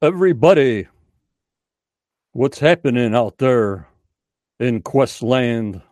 [0.00, 0.86] everybody.
[2.30, 3.88] What's happening out there
[4.60, 5.82] in Questland?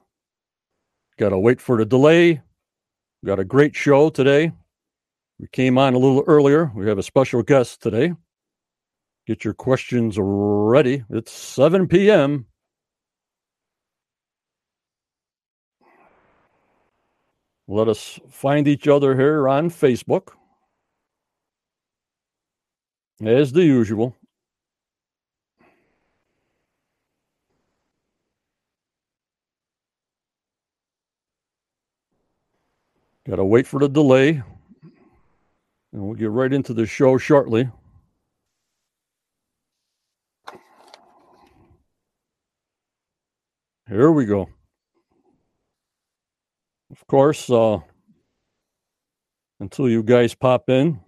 [1.18, 2.42] Gotta wait for the delay.
[3.24, 4.52] Got a great show today.
[5.40, 6.70] We came on a little earlier.
[6.76, 8.12] We have a special guest today.
[9.26, 11.04] Get your questions ready.
[11.10, 12.46] It's 7 p.m.
[17.66, 20.28] Let us find each other here on Facebook.
[23.24, 24.16] As the usual.
[33.24, 34.42] Got to wait for the delay.
[35.92, 37.70] And we'll get right into the show shortly.
[43.88, 44.48] Here we go.
[46.90, 47.78] Of course, uh,
[49.60, 50.98] until you guys pop in,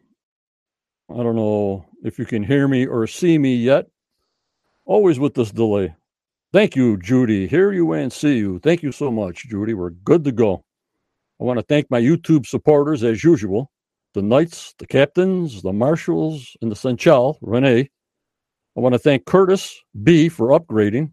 [1.11, 3.87] I don't know if you can hear me or see me yet.
[4.85, 5.95] Always with this delay.
[6.53, 7.49] Thank you, Judy.
[7.49, 8.61] Hear you and see you.
[8.61, 9.75] Thank you so much, Judy.
[9.75, 10.65] We're good to go.
[11.41, 13.73] I want to thank my YouTube supporters as usual
[14.13, 17.91] the Knights, the Captains, the Marshals, and the Seneschal, Renee.
[18.77, 21.11] I want to thank Curtis B for upgrading.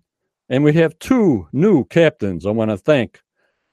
[0.50, 2.46] And we have two new captains.
[2.46, 3.20] I want to thank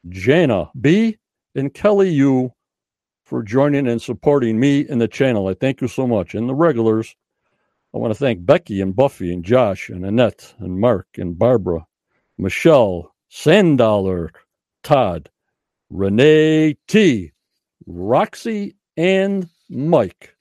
[0.08, 1.18] Jana B
[1.54, 2.54] and Kelly U
[3.28, 5.48] for joining and supporting me in the channel.
[5.48, 6.34] I thank you so much.
[6.34, 7.14] And the regulars,
[7.94, 11.86] I want to thank Becky and Buffy and Josh and Annette and Mark and Barbara,
[12.38, 14.30] Michelle, Sandaller,
[14.82, 15.28] Todd,
[15.90, 17.32] Renee T,
[17.86, 20.34] Roxy, and Mike,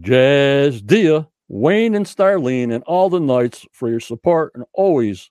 [0.00, 5.30] Jazz Dia, Wayne and Starlene, and all the Knights for your support and always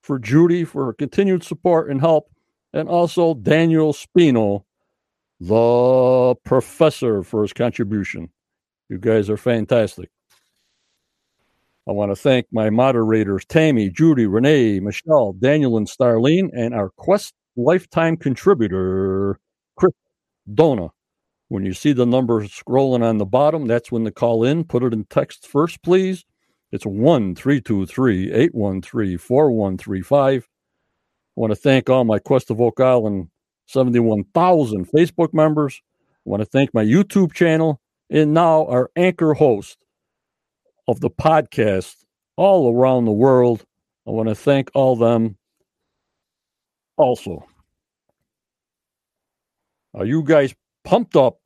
[0.00, 2.30] for Judy for her continued support and help,
[2.72, 4.62] and also Daniel Spino,
[5.40, 8.30] the professor, for his contribution.
[8.88, 10.10] You guys are fantastic.
[11.88, 16.90] I want to thank my moderators, Tammy, Judy, Renee, Michelle, Daniel, and Starlene, and our
[16.90, 19.38] Quest lifetime contributor,
[19.76, 19.92] Chris
[20.52, 20.88] Dona.
[21.48, 24.64] When you see the number scrolling on the bottom, that's when to call in.
[24.64, 26.24] Put it in text first, please.
[26.72, 30.42] It's 1 323 813 4135.
[30.42, 33.28] I want to thank all my Quest of Oak Island
[33.66, 35.82] 71,000 Facebook members.
[36.26, 39.78] I want to thank my YouTube channel and now our anchor host
[40.88, 41.96] of the podcast
[42.36, 43.64] all around the world.
[44.06, 45.36] I want to thank all them
[46.96, 47.44] also.
[49.94, 51.38] Are you guys pumped up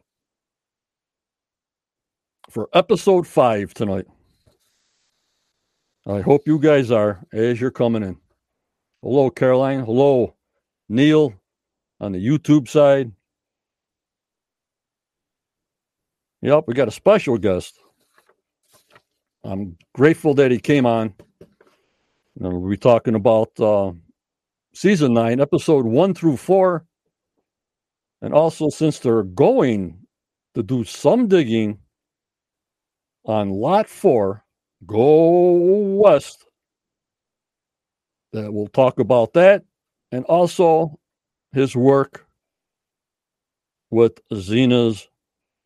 [2.50, 4.06] for episode five tonight?
[6.06, 8.16] I hope you guys are as you're coming in.
[9.02, 9.80] Hello, Caroline.
[9.80, 10.34] Hello,
[10.88, 11.39] Neil
[12.00, 13.12] on the YouTube side.
[16.42, 17.78] Yep, we got a special guest.
[19.44, 21.14] I'm grateful that he came on.
[22.36, 23.92] we'll be talking about uh,
[24.74, 26.86] season nine, episode one through four.
[28.22, 29.98] And also, since they're going
[30.54, 31.78] to do some digging
[33.24, 34.44] on lot four,
[34.86, 35.52] go
[35.96, 36.46] west,
[38.32, 39.64] that we'll talk about that.
[40.12, 40.99] And also
[41.52, 42.26] his work
[43.90, 45.08] with Zena's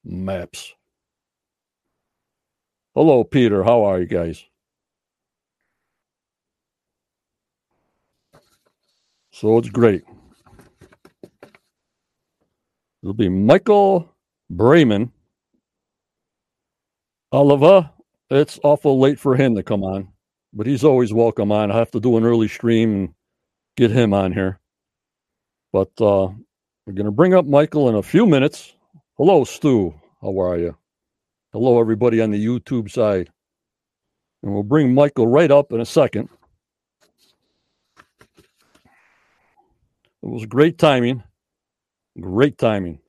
[0.05, 0.75] maps.
[2.95, 3.65] Hello, Peter.
[3.65, 4.45] How are you guys?
[9.33, 10.05] So it's great.
[13.03, 14.15] It'll be Michael
[14.51, 15.11] Braman.
[17.33, 17.91] Oliver,
[18.31, 20.09] it's awful late for him to come on,
[20.53, 21.73] but he's always welcome on.
[21.73, 23.15] I have to do an early stream and
[23.77, 24.61] get him on here.
[25.75, 26.31] But uh,
[26.87, 28.77] we're going to bring up Michael in a few minutes.
[29.17, 29.93] Hello, Stu.
[30.23, 30.77] How are you?
[31.53, 33.29] Hello, everybody on the YouTube side.
[34.45, 36.29] And we'll bring Michael right up in a second.
[38.39, 38.45] It
[40.23, 41.25] was great timing.
[42.21, 43.01] Great timing.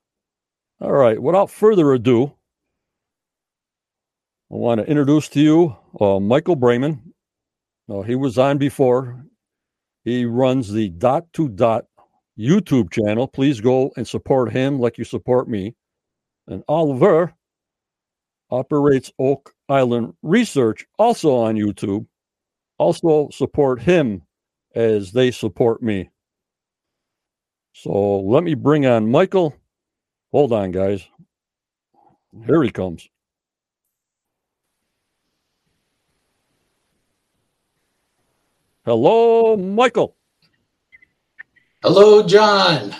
[0.82, 1.22] All right.
[1.22, 2.34] Without further ado,
[4.52, 7.00] I want to introduce to you uh, Michael Braman.
[7.88, 9.23] Uh, he was on before.
[10.03, 11.85] He runs the Dot to Dot
[12.37, 13.28] YouTube channel.
[13.28, 15.76] Please go and support him like you support me.
[16.47, 17.34] And Oliver
[18.49, 22.05] operates Oak Island Research, also on YouTube.
[22.78, 24.22] Also support him
[24.76, 26.09] as they support me.
[27.73, 29.55] So let me bring on Michael.
[30.32, 31.08] Hold on, guys.
[32.46, 33.09] Here he comes.
[38.85, 40.15] Hello, Michael.
[41.85, 42.96] Hello, John.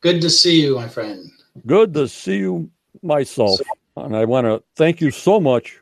[0.00, 1.30] Good to see you, my friend.
[1.68, 2.68] Good to see you
[3.00, 3.60] myself.
[3.96, 5.78] And I want to thank you so much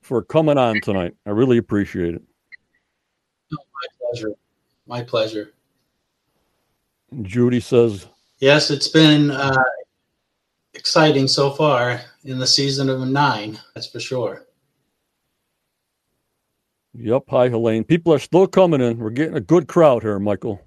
[0.00, 1.14] for coming on tonight.
[1.24, 2.22] I really appreciate it.
[3.52, 4.32] my pleasure.
[4.88, 5.54] My pleasure.
[7.22, 8.08] Judy says,
[8.40, 9.62] Yes, it's been uh,
[10.74, 14.44] exciting so far in the season of nine, that's for sure.
[16.94, 17.26] Yep.
[17.28, 17.84] Hi, Helene.
[17.84, 18.98] People are still coming in.
[18.98, 20.65] We're getting a good crowd here, Michael.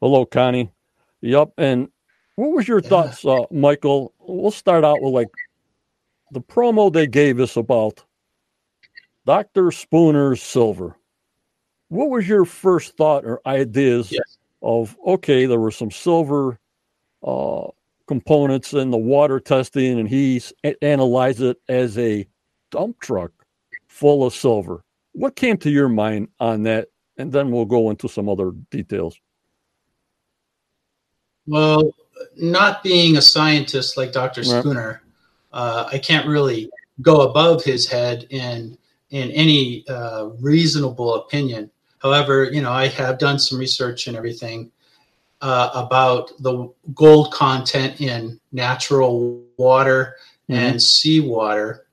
[0.00, 0.70] Hello, Connie.
[1.22, 1.52] Yep.
[1.58, 1.88] And
[2.36, 2.88] what was your Yeah.
[2.88, 4.12] thoughts, uh, Michael?
[4.20, 5.28] We'll start out with like
[6.30, 8.04] the promo they gave us about
[9.26, 9.70] Dr.
[9.70, 10.96] Spooner's silver.
[11.88, 14.38] What was your first thought or ideas Yes.
[14.62, 16.58] of okay, there were some silver
[17.22, 17.66] uh,
[18.06, 20.40] components in the water testing, and he
[20.82, 22.26] analyzed it as a
[22.70, 23.32] dump truck
[23.88, 24.84] full of silver.
[25.12, 26.88] What came to your mind on that?
[27.16, 29.18] And then we'll go into some other details.
[31.48, 31.94] Well,
[32.36, 34.42] not being a scientist like Dr.
[34.42, 34.60] Right.
[34.60, 35.02] Spooner,
[35.52, 38.76] uh, I can't really go above his head in
[39.10, 41.70] in any uh, reasonable opinion.
[42.00, 44.70] However, you know, I have done some research and everything
[45.40, 50.16] uh, about the gold content in natural water
[50.50, 51.86] and seawater,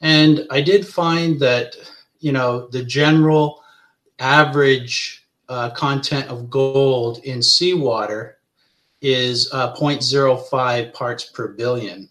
[0.00, 1.74] and I did find that
[2.20, 3.62] you know the general
[4.20, 8.38] average uh, content of gold in seawater
[9.04, 12.08] is uh, 0.05 parts per billion.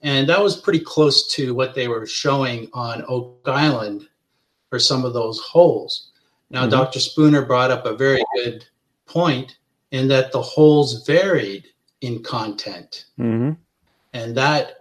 [0.00, 4.08] And that was pretty close to what they were showing on Oak Island
[4.70, 6.08] for some of those holes.
[6.48, 6.70] Now, Mhm.
[6.70, 7.00] Dr.
[7.00, 8.64] Spooner brought up a very good
[9.04, 9.58] point
[9.90, 11.66] in that the holes varied
[12.00, 13.04] in content.
[13.20, 13.52] Mm-hmm.
[14.14, 14.78] And that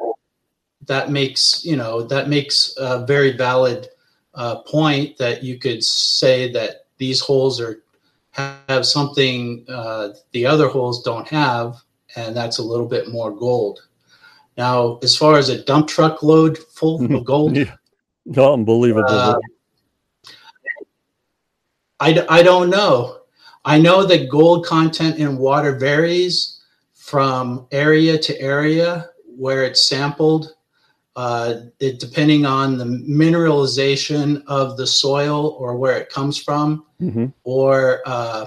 [0.86, 3.90] that makes you know that makes a very valid
[4.36, 7.83] uh, point that you could say that these holes are
[8.34, 11.78] have something uh, the other holes don't have,
[12.16, 13.88] and that's a little bit more gold.
[14.58, 17.76] Now, as far as a dump truck load full of gold, Yeah.
[18.38, 19.06] Unbelievable.
[19.10, 19.38] Uh,
[22.00, 23.20] I, d- I don't know.
[23.66, 26.62] I know that gold content in water varies
[26.94, 30.54] from area to area where it's sampled,
[31.16, 37.26] uh, it, depending on the mineralization of the soil or where it comes from, hmm
[37.44, 38.46] or uh,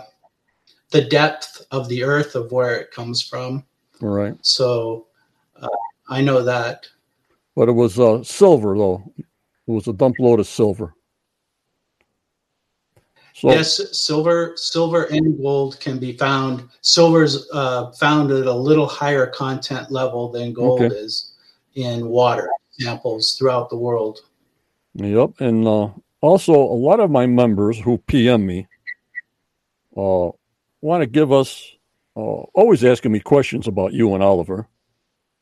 [0.91, 3.65] the depth of the earth of where it comes from.
[4.03, 4.37] All right.
[4.43, 5.07] So
[5.61, 5.69] uh,
[6.09, 6.87] I know that.
[7.55, 9.13] But it was uh, silver, though.
[9.19, 9.25] It
[9.67, 10.95] was a dump load of silver.
[13.35, 16.69] So, yes, silver, silver and gold can be found.
[16.81, 20.95] Silver's uh, found at a little higher content level than gold Okay.
[20.95, 21.26] is
[21.77, 24.21] in water samples throughout the world.
[24.95, 25.41] Yep.
[25.41, 25.91] And uh,
[26.21, 28.67] also, a lot of my members who PM me
[29.97, 30.31] uh,
[30.81, 31.71] want to give us,
[32.17, 34.67] uh, always asking me questions about you and Oliver.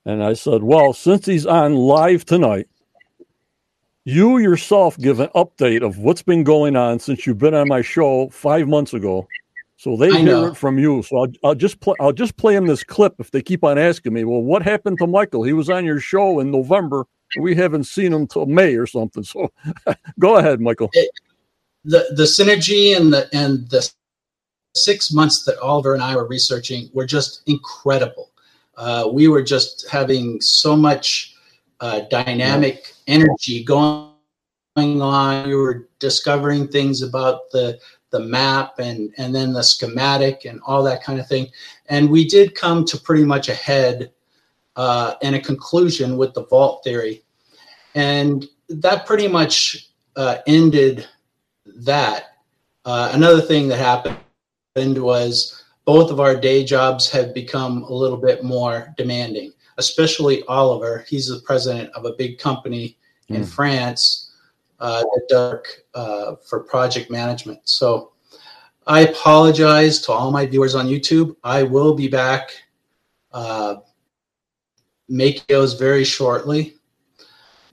[0.05, 2.69] And I said, well, since he's on live tonight,
[4.05, 7.81] you yourself give an update of what's been going on since you've been on my
[7.81, 9.27] show five months ago.
[9.77, 11.03] So they hear it from you.
[11.03, 11.95] So I'll, I'll just play.
[12.01, 14.25] I'll just play him this clip if they keep on asking me.
[14.25, 15.43] Well, what happened to Michael?
[15.43, 17.07] He was on your show in November.
[17.41, 19.25] We haven't seen him till May or something.
[19.35, 19.53] So
[20.19, 20.91] go ahead, Michael.
[21.85, 23.91] The the synergy and the and the
[24.75, 28.31] six months that Oliver and I were researching were just incredible.
[28.77, 31.35] Uh, we were just having so much
[31.81, 34.11] uh, dynamic energy going
[34.77, 35.49] on.
[35.49, 37.79] We were discovering things about the
[38.15, 41.49] the map and and then the schematic and all that kind of thing.
[41.89, 44.13] And we did come to pretty much a head
[44.77, 47.25] uh, and a conclusion with the vault theory,
[47.95, 51.07] and that pretty much uh, ended
[51.67, 52.23] that.
[52.85, 58.19] Uh, another thing that happened was both of our day jobs have become a little
[58.19, 61.05] bit more demanding, especially Oliver.
[61.09, 62.97] He's the president of a big company
[63.29, 63.49] in Mm.
[63.49, 64.31] France
[64.85, 67.59] uh, that does uh, for project management.
[67.65, 68.13] So
[68.87, 71.37] I apologize to all my viewers on YouTube.
[71.43, 72.51] I will be back
[73.33, 73.77] uh,
[75.09, 76.75] making those very shortly.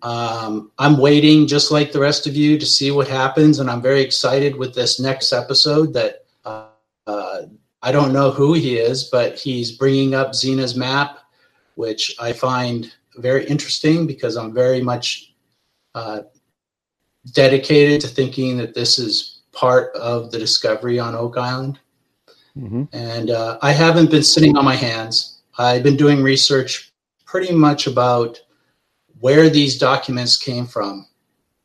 [0.04, 3.82] Um, I'm waiting, just like the rest of you, to see what happens, and I'm
[3.82, 5.92] very excited with this next episode.
[5.92, 6.68] That uh,
[7.08, 7.42] uh,
[7.82, 11.20] I don't know who he is, but he's bringing up Zena's map,
[11.76, 15.34] which I find very interesting because I'm very much
[15.94, 16.22] uh,
[17.34, 21.80] dedicated to thinking that this is part of the discovery on Oak Island.
[22.54, 25.42] hmm And uh, I haven't been sitting on my hands.
[25.58, 26.92] I've been doing research
[27.26, 28.42] pretty much about
[29.20, 31.08] where these documents came from,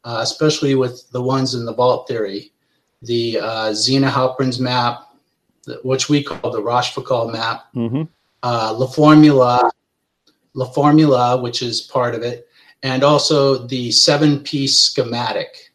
[0.04, 2.52] uh, especially with the ones in the vault theory,
[3.02, 5.08] the uh, Zena Halpern's map,
[5.82, 8.02] which we call the Rochefoucauld map, hmm
[8.42, 9.70] uh, La Formula,
[10.54, 12.46] La Formula, which is part of it,
[12.83, 15.73] and also the seven piece schematic,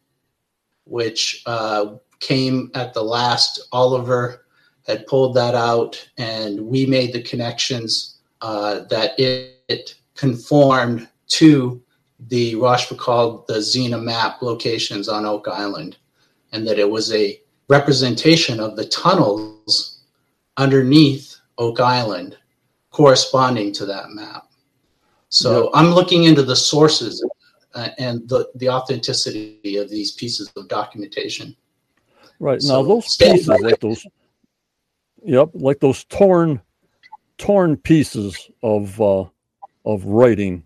[0.86, 3.68] which uh, came at the last.
[3.72, 4.46] Oliver
[4.88, 11.82] had pulled that out, and we made the connections uh, that it, it, conformed to
[12.28, 15.98] the Rochefoucauld the Zena map locations on Oak Island,
[16.52, 20.02] and that it was a representation of the tunnels
[20.58, 22.38] underneath Oak Island
[22.92, 24.51] corresponding to that map.
[25.32, 25.72] So yep.
[25.74, 27.26] I'm looking into the sources
[27.74, 31.56] uh, and the, the authenticity of these pieces of documentation.
[32.40, 32.62] Right.
[32.62, 34.06] So now those pieces, like those,
[35.24, 36.62] yep, like those torn,
[37.38, 39.26] torn pieces of uh,
[39.86, 40.64] of writing.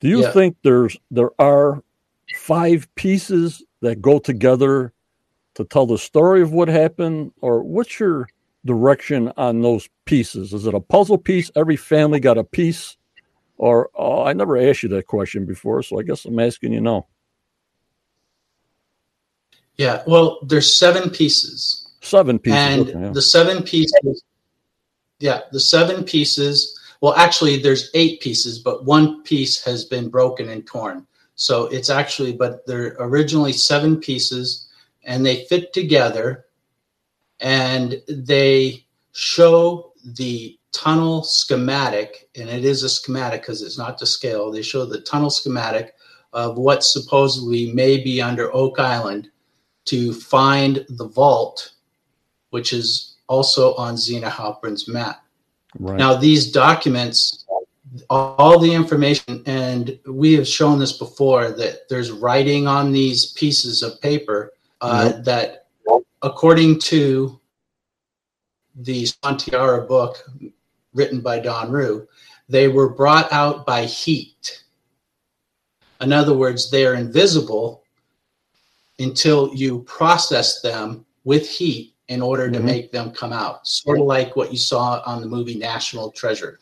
[0.00, 0.30] Do you yeah.
[0.30, 1.82] think there's there are
[2.36, 4.92] five pieces that go together
[5.54, 8.28] to tell the story of what happened, or what's your
[8.66, 10.52] direction on those pieces?
[10.52, 11.50] Is it a puzzle piece?
[11.56, 12.97] Every family got a piece,
[13.58, 16.80] or oh, I never asked you that question before, so I guess I'm asking you
[16.80, 17.06] now.
[19.76, 21.88] Yeah, well, there's seven pieces.
[22.00, 23.10] Seven pieces, and okay, yeah.
[23.10, 24.24] the seven pieces.
[25.20, 26.78] Yeah, the seven pieces.
[27.00, 31.06] Well, actually, there's eight pieces, but one piece has been broken and torn.
[31.34, 34.68] So it's actually, but they're originally seven pieces,
[35.04, 36.46] and they fit together
[37.40, 44.06] and they show the tunnel schematic, and it is a schematic because it's not to
[44.06, 44.50] scale.
[44.50, 45.94] They show the tunnel schematic
[46.32, 49.30] of what supposedly may be under Oak Island
[49.86, 51.72] to find the vault,
[52.50, 55.24] which is also on Zena Halpern's map.
[55.78, 55.98] Right.
[55.98, 57.46] Now, these documents,
[58.10, 63.82] all the information, and we have shown this before that there's writing on these pieces
[63.82, 65.24] of paper uh, yep.
[65.24, 65.66] that
[66.22, 67.40] according to
[68.74, 70.24] the Santiara book
[70.98, 72.02] written by Don Ruh,
[72.48, 74.62] they were brought out by heat.
[76.00, 77.84] In other words, they are invisible
[78.98, 82.66] until you process them with heat in order to mm-hmm.
[82.66, 83.66] make them come out.
[83.66, 86.58] Sort of like what you saw on the movie National Treasure.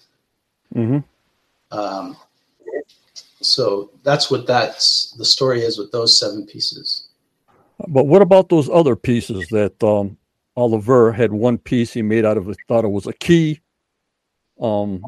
[0.74, 0.98] Mm-hmm.
[1.76, 2.16] Um,
[3.40, 7.08] so that's what that's the story is with those seven pieces.
[7.88, 10.16] But what about those other pieces that um,
[10.56, 13.60] Oliver had one piece he made out of thought it was a key.
[14.60, 15.04] Um,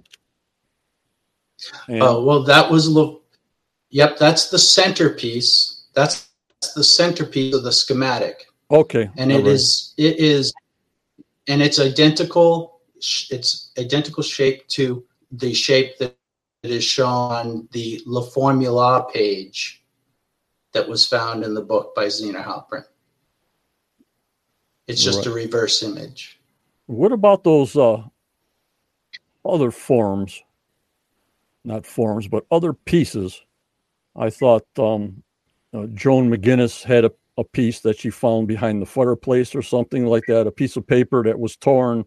[1.88, 2.02] and...
[2.02, 3.24] Oh well, that was look.
[3.90, 5.84] Yep, that's the centerpiece.
[5.94, 6.28] That's
[6.74, 8.46] the centerpiece of the schematic.
[8.70, 9.46] Okay, and it right.
[9.46, 10.52] is it is,
[11.46, 12.80] and it's identical.
[12.96, 16.16] It's identical shape to the shape that
[16.62, 19.84] is shown on the La Formula page
[20.72, 22.84] that was found in the book by Zena Halpern.
[24.86, 25.26] It's just right.
[25.26, 26.40] a reverse image.
[26.86, 28.02] What about those uh,
[29.48, 30.42] other forms?
[31.64, 33.40] Not forms, but other pieces.
[34.16, 35.22] I thought um,
[35.74, 40.06] uh, Joan McGinnis had a, a piece that she found behind the fireplace or something
[40.06, 42.04] like that, a piece of paper that was torn.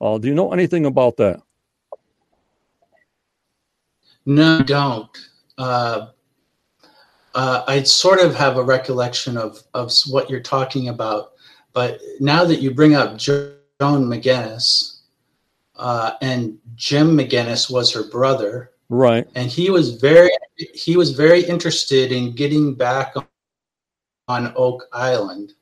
[0.00, 1.40] Uh, do you know anything about that?
[4.26, 5.18] No, I don't.
[5.56, 6.08] Uh,
[7.34, 11.32] uh, I sort of have a recollection of of what you're talking about,
[11.72, 14.97] but now that you bring up Joan McGinnis,
[15.78, 19.26] uh, and Jim McGinnis was her brother, right?
[19.34, 20.30] And he was very
[20.74, 23.14] he was very interested in getting back
[24.28, 25.54] on Oak Island,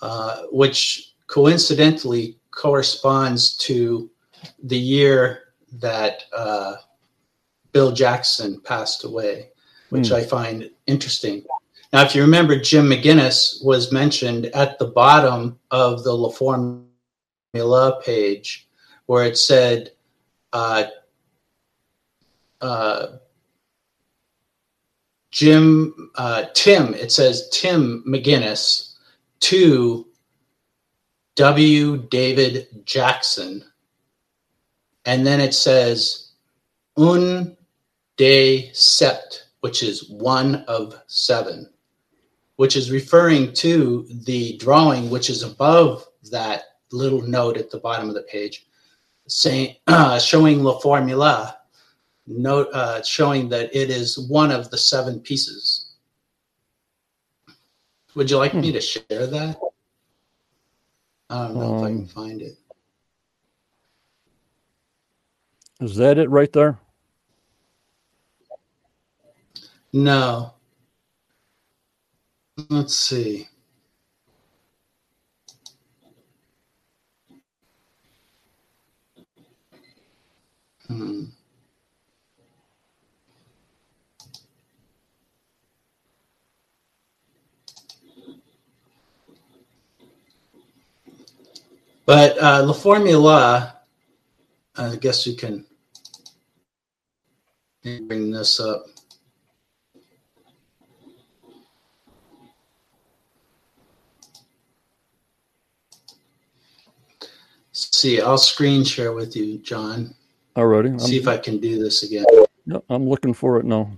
[0.00, 4.10] uh, which coincidentally corresponds to
[4.62, 6.76] the year that uh,
[7.72, 9.50] Bill Jackson passed away
[9.94, 10.16] which mm.
[10.16, 11.44] I find interesting.
[11.92, 18.00] Now, if you remember, Jim McGinnis was mentioned at the bottom of the La Formula
[18.04, 18.63] page
[19.06, 19.90] where it said,
[20.52, 20.84] uh,
[22.60, 23.06] uh,
[25.30, 28.94] Jim, uh, Tim, it says Tim McGinnis
[29.40, 30.06] to
[31.34, 31.98] W.
[32.08, 33.64] David Jackson.
[35.04, 36.30] And then it says
[36.96, 37.56] un
[38.16, 41.68] de sept which is one of seven,
[42.56, 48.10] which is referring to the drawing which is above that little note at the bottom
[48.10, 48.66] of the page,
[49.28, 51.58] saying uh, showing La Formula,
[52.26, 55.92] note uh, showing that it is one of the seven pieces.
[58.14, 58.60] Would you like hmm.
[58.60, 59.58] me to share that?
[61.30, 62.58] I don't know um, if I can um, find it.
[65.80, 66.78] Is that it right there?
[69.92, 70.54] No.
[72.68, 73.48] Let's see.
[80.94, 81.24] Mm-hmm.
[92.06, 93.80] But uh, La Formula,
[94.76, 95.64] I guess you can
[97.82, 98.84] bring this up.
[107.70, 110.14] Let's see, I'll screen share with you, John.
[110.56, 111.00] Alrighty.
[111.00, 112.24] See if I can do this again.
[112.66, 113.90] Yeah, I'm looking for it now.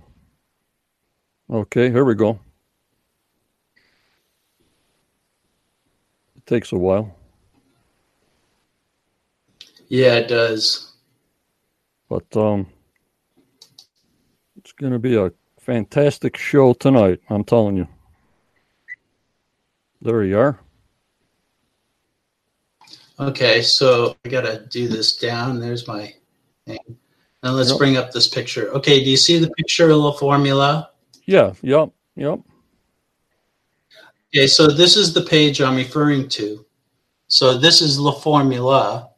[1.49, 2.39] Okay, here we go.
[6.35, 7.15] It takes a while.
[9.87, 10.93] Yeah, it does.
[12.09, 12.67] But um
[14.57, 17.87] it's gonna be a fantastic show tonight, I'm telling you.
[20.01, 20.59] There you are.
[23.19, 25.59] Okay, so I gotta do this down.
[25.59, 26.13] There's my
[26.67, 26.97] thing.
[27.43, 27.77] Now let's Yep.
[27.77, 28.71] bring up this picture.
[28.73, 30.89] Okay, do you see the picture of La Formula?
[31.25, 32.39] Yeah, yep, yep.
[34.33, 36.65] Okay, so this is the page I'm referring to.
[37.27, 39.09] So this is La Formula,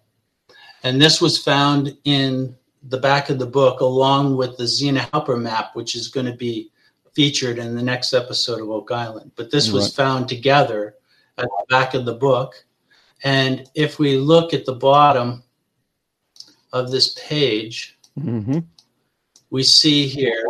[0.84, 5.42] and this was found in the back of the book along with the Zena Halpern
[5.42, 6.72] map, which is going to be
[7.14, 9.32] featured in the next episode of Oak Island.
[9.36, 10.96] But this was found together
[11.38, 12.66] at the back of the book.
[13.24, 15.44] And if we look at the bottom
[16.72, 18.60] of this page, hmm
[19.52, 20.46] we see here,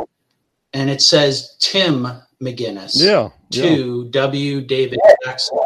[0.74, 2.06] and it says Tim
[2.42, 3.30] McGinnis Yeah.
[3.50, 3.76] Yeah.
[3.76, 4.62] to W.
[4.62, 5.58] David Jackson,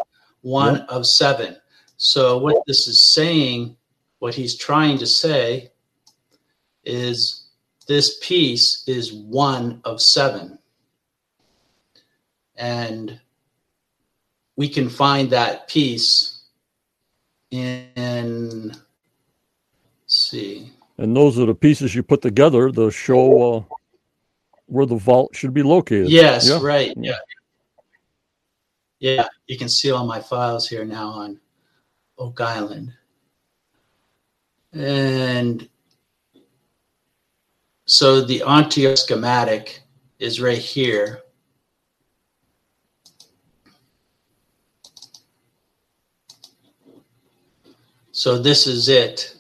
[0.42, 1.58] one of seven.
[1.98, 3.76] So, what this is saying,
[4.20, 5.72] what he's trying to say,
[6.84, 7.46] is
[7.88, 10.60] this piece is one of seven.
[12.56, 13.20] And
[14.56, 16.42] we can find that piece
[17.52, 18.80] in, let's
[20.14, 23.64] see, And those are the pieces you put together to show uh,
[24.68, 26.10] where the vault should be located.
[26.10, 26.60] Yes, Yeah.
[26.62, 26.94] right.
[26.96, 27.18] Yeah.
[29.00, 29.28] Yeah.
[29.48, 31.40] You can see all my files here now on
[32.18, 32.94] Oak Island.
[34.72, 35.68] And
[37.86, 39.82] so the Onteora schematic
[40.20, 41.22] is right here.
[48.12, 49.36] So this is it.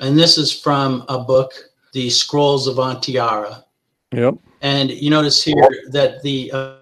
[0.00, 1.52] And this is from a book,
[1.92, 3.64] The Scrolls of Onteora.
[4.12, 4.34] Yep.
[4.62, 6.76] And you notice here that the uh,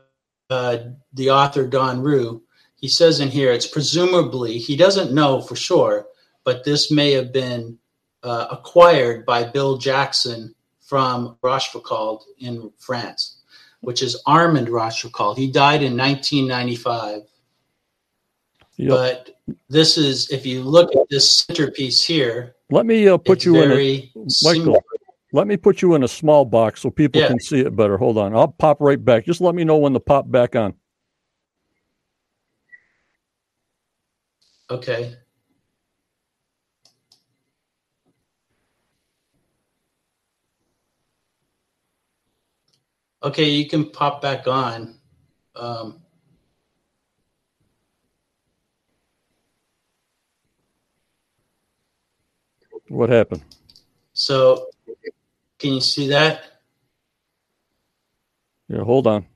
[0.50, 0.78] uh,
[1.14, 2.40] the author Don Ruh,
[2.76, 6.06] he says in here it's presumably he doesn't know for sure,
[6.44, 7.78] but this may have been
[8.22, 13.38] uh, acquired by Bill Jackson from Rochefoucauld in France,
[13.80, 15.36] which is Armand Rochefoucauld.
[15.36, 17.22] He died in 1995.
[18.76, 18.88] Yep.
[18.88, 19.30] But
[19.68, 23.60] this is if you look at this centerpiece here, Let me uh, put it's you
[23.60, 24.02] in a,
[24.42, 24.82] Michael.
[25.32, 27.28] let me put you in a small box so people Yeah.
[27.28, 27.96] can see it better.
[27.98, 28.34] Hold on.
[28.34, 29.26] I'll pop right back.
[29.26, 30.74] Just let me know when to pop back on.
[34.70, 35.14] Okay.
[43.22, 44.98] Okay, you can pop back on.
[45.56, 46.03] Um,
[52.94, 53.42] What happened?
[54.12, 54.68] so,
[55.58, 56.44] can you see that?
[58.68, 59.26] Yeah, hold on.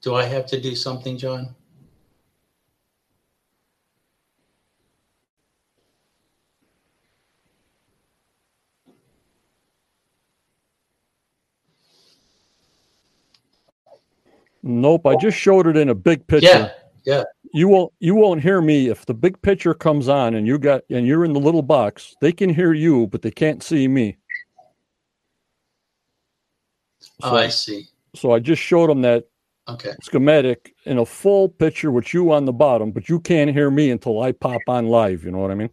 [0.00, 1.54] Do I have to do something, John?
[14.62, 15.06] Nope.
[15.06, 16.72] I just showed it in a big picture.
[17.04, 17.24] Yeah, yeah.
[17.56, 17.90] You won't.
[18.00, 21.24] You won't hear me if the big picture comes on and you got and you're
[21.24, 22.14] in the little box.
[22.20, 24.18] They can hear you, but they can't see me.
[27.22, 27.88] Oh, I see.
[28.14, 29.24] so I just showed them that
[29.68, 29.94] Okay.
[30.02, 33.90] schematic in a full picture with you on the bottom, but you can't hear me
[33.90, 35.24] until I pop on live.
[35.24, 35.70] You know what I mean?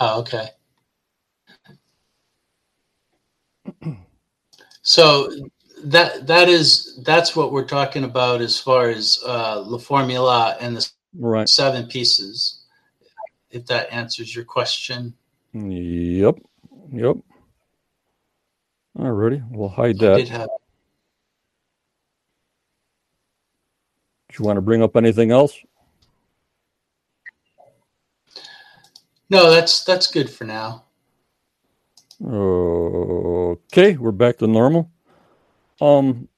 [0.00, 0.48] Oh, okay.
[4.82, 5.30] So
[5.84, 10.76] that that is that's what we're talking about as far as uh, La Formula and
[10.76, 11.48] the Right.
[11.48, 12.60] seven pieces.
[13.50, 15.14] If that answers your question,
[15.54, 16.38] Yep.
[16.92, 17.16] Yep.
[18.98, 19.42] Alrighty.
[19.50, 20.16] We'll hide that.
[20.18, 20.48] did have.
[24.28, 25.56] Do you want to bring up anything else?
[29.30, 30.84] No, that's that's good for now.
[32.24, 34.90] Okay, we're back to normal.
[35.80, 36.28] Um,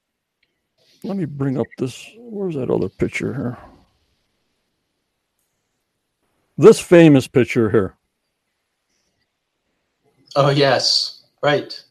[1.03, 2.11] let me bring up this.
[2.19, 3.59] Where's that other picture here?
[6.59, 7.97] This famous picture here.
[10.37, 11.83] Oh yes, right.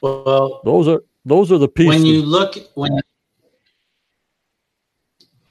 [0.00, 1.88] Well, Those are those are the pieces.
[1.88, 3.00] when you look when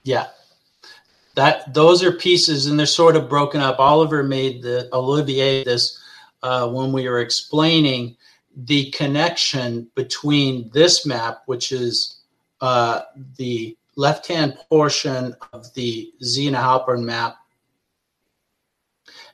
[0.04, 0.28] Yeah.
[1.36, 3.80] That those are pieces and they're sort of broken up.
[3.80, 6.00] Oliver made the Olivier this
[6.44, 8.16] uh, when we were explaining
[8.56, 12.22] the connection between this map, which is
[12.62, 13.02] uh,
[13.38, 17.38] the left-hand portion of the Zena Halpern map,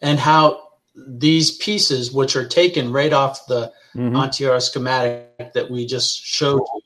[0.02, 4.12] and how these pieces, which are taken right off the Mhm.
[4.12, 6.82] Onteora schematic that we just showed you,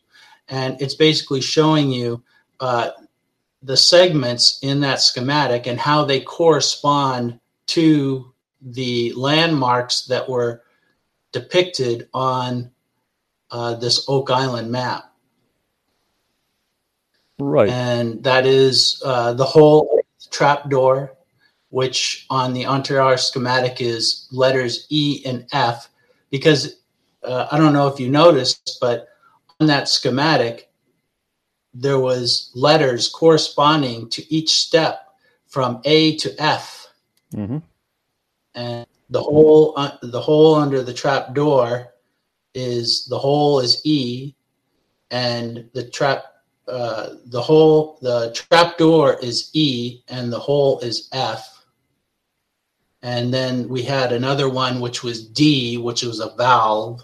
[0.47, 2.23] and it's basically showing you
[2.59, 2.91] uh,
[3.61, 10.62] the segments in that schematic and how they correspond to the landmarks that were
[11.33, 12.71] depicted on
[13.51, 15.11] uh, this Oak Island map.
[17.39, 17.69] Right.
[17.69, 21.13] And that is uh, the whole trap door,
[21.69, 25.89] which on the Onteora schematic is letters E and F,
[26.29, 26.75] because
[27.23, 29.09] uh, I don't know if you noticed, but
[29.59, 30.69] on that schematic,
[31.73, 35.07] there was letters corresponding to each step
[35.47, 36.87] from A to F.
[37.33, 37.57] hmm
[38.55, 41.93] and the hole uh, the hole under the trap door
[42.55, 44.33] is the hole is E,
[45.11, 46.25] and the trap
[46.67, 51.63] uh, the hole the trap door is E, and the hole is F.
[53.03, 57.03] And then we had another one which was D, which was a valve,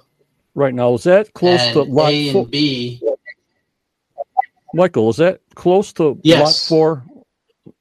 [0.55, 2.41] Right now, is that close and to lot A four?
[2.41, 3.01] and B.
[4.73, 7.03] Michael, is that close to lot four?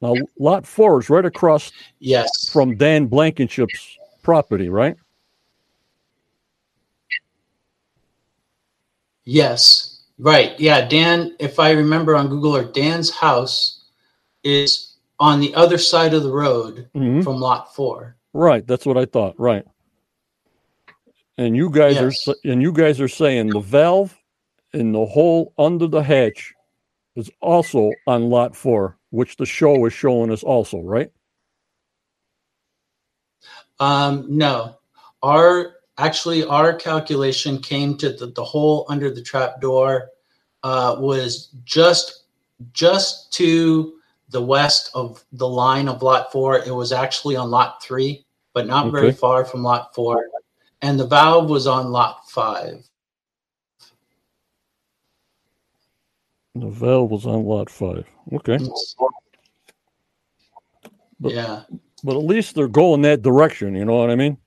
[0.01, 3.98] Now, lot four is right across Yes, from Dan Blankenship's
[4.29, 4.95] property, right?
[9.25, 10.87] yes, right, yeah.
[10.87, 13.85] Dan, if I remember on Google Earth, Dan's house
[14.43, 18.17] is on the other side of the road hmm from Lot Four.
[18.33, 18.65] Right.
[18.67, 19.35] That's what I thought.
[19.39, 19.65] Right.
[21.37, 22.17] And you guys are Yes.
[22.27, 24.17] s- and you guys are saying the valve
[24.73, 26.55] in the hole under the hatch
[27.15, 31.11] is also on lot four, which the show is showing us also, right?
[33.79, 34.75] Um, no,
[35.23, 40.09] our actually our calculation came to the, the hole under the trap door
[40.63, 42.23] uh, was just
[42.73, 43.93] just to
[44.29, 46.59] the west of the line of lot four.
[46.59, 50.25] It was actually on lot three, but not very far from lot four,
[50.81, 52.85] and the valve was on lot five.
[56.55, 58.05] The valve was on lot five.
[58.33, 58.57] Okay.
[61.21, 61.63] But- yeah,
[62.03, 64.37] But at least they're going that direction, you know what I mean?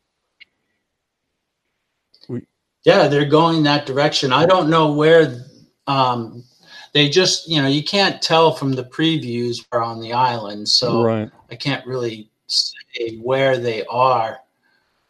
[2.85, 4.33] yeah, they're going that direction.
[4.33, 5.45] I don't know where.
[5.87, 6.45] Um,
[6.93, 11.03] they just, you know, you can't tell from the previews are on the island, so
[11.03, 11.31] right.
[11.51, 14.41] I can't really say where they are.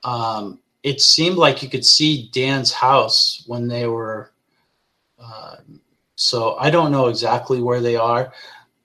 [0.04, 4.32] Um, it seemed like you could see Dan's house when they were.
[5.18, 5.56] Uh,
[6.14, 8.32] so I don't know exactly where they are,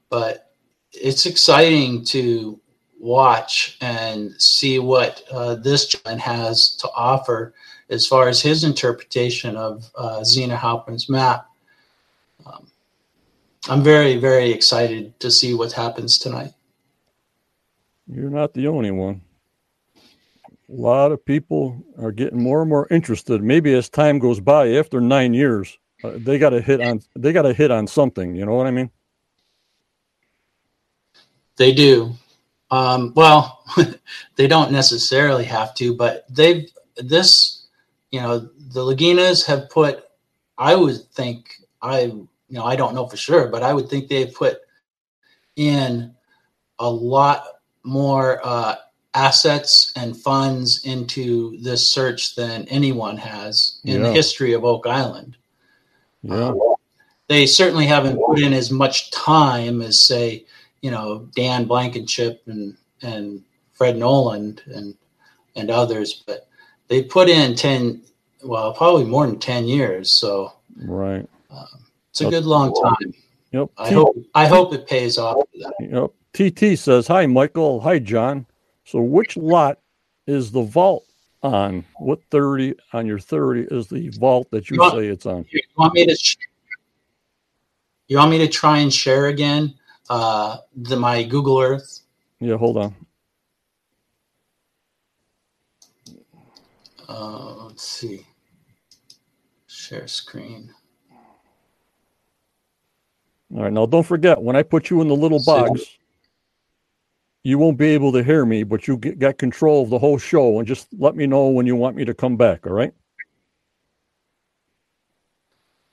[0.10, 0.52] but
[0.91, 2.60] it's exciting to
[2.99, 7.53] watch and see what uh, this gentleman has to offer
[7.89, 11.47] as far as his interpretation of uh, Zena Halpern's map.
[12.45, 12.67] Um,
[13.69, 16.53] I'm very, very excited to see what happens tonight.
[18.07, 19.21] You're not the only one.
[19.97, 23.41] A lot of people are getting more and more interested.
[23.41, 27.31] Maybe as time goes by, after nine years, uh, they got to hit on they
[27.31, 28.36] got to hit on something.
[28.36, 28.91] You know what I mean?
[31.55, 32.13] They do.
[32.69, 33.63] Um, well,
[34.36, 37.67] they don't necessarily have to, but they've this,
[38.12, 40.03] you know, the Laginas have put.
[40.58, 44.08] I would think I, you know, I don't know for sure, but I would think
[44.08, 44.60] they've put
[45.56, 46.13] in
[46.80, 47.43] a lot
[47.84, 48.75] more uh,
[49.13, 55.38] assets and funds into this search than anyone has in the history of Oak Island.
[56.23, 56.53] Yeah.
[57.27, 60.45] they certainly haven't put in as much time as say
[60.81, 63.41] you know dan blankenship and and
[63.73, 64.95] fred nolan and
[65.55, 66.47] and others but
[66.87, 68.01] they put in 10
[68.43, 70.53] well probably more than 10 years so
[70.85, 71.25] Right.
[71.49, 71.65] Um,
[72.11, 73.13] it's a good long time
[73.51, 73.69] Yep.
[73.77, 75.37] i T- hope i hope it pays off.
[75.79, 76.11] Yep.
[76.33, 77.79] TT says, "Hi, Michael.
[77.81, 78.45] Hi, John.
[78.85, 79.79] So, which lot
[80.27, 81.05] is the vault
[81.41, 81.83] on?
[81.97, 85.45] What thirty on your thirty is the vault that you Well- say it's on?
[85.49, 86.37] you want me to sh-
[88.07, 89.73] you want me to try and share again
[90.10, 92.02] uh the my google earth
[92.39, 92.58] Yeah.
[92.58, 92.96] Hold on.
[97.10, 98.26] uh let's see
[99.67, 100.74] share screen
[103.56, 103.74] All right.
[103.74, 105.98] Now, don't forget when I put you in the little box,
[107.43, 110.17] you won't be able to hear me, but you get, got control of the whole
[110.17, 112.67] show, and just let me know when you want me to come back.
[112.67, 112.93] All right.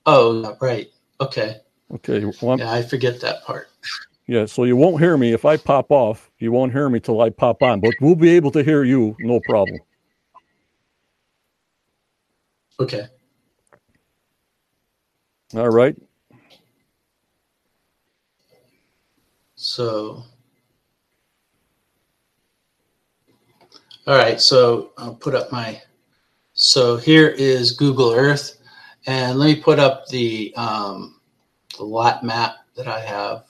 [0.06, 1.60] oh right okay
[1.94, 2.24] Okay.
[2.42, 3.68] Well, yeah i forget that part
[4.26, 6.30] Yeah, so you won't hear me if I pop off.
[6.38, 9.14] You won't hear me till I pop on, but we'll be able to hear you,
[9.20, 9.78] no problem.
[12.80, 13.04] Okay.
[15.54, 15.94] All right.
[19.56, 20.24] So,
[24.06, 24.40] all right.
[24.40, 25.80] So I'll put up my.
[26.54, 28.58] So here is Google Earth,
[29.06, 31.13] and let me put up the um,
[31.76, 33.44] the lot map that I have,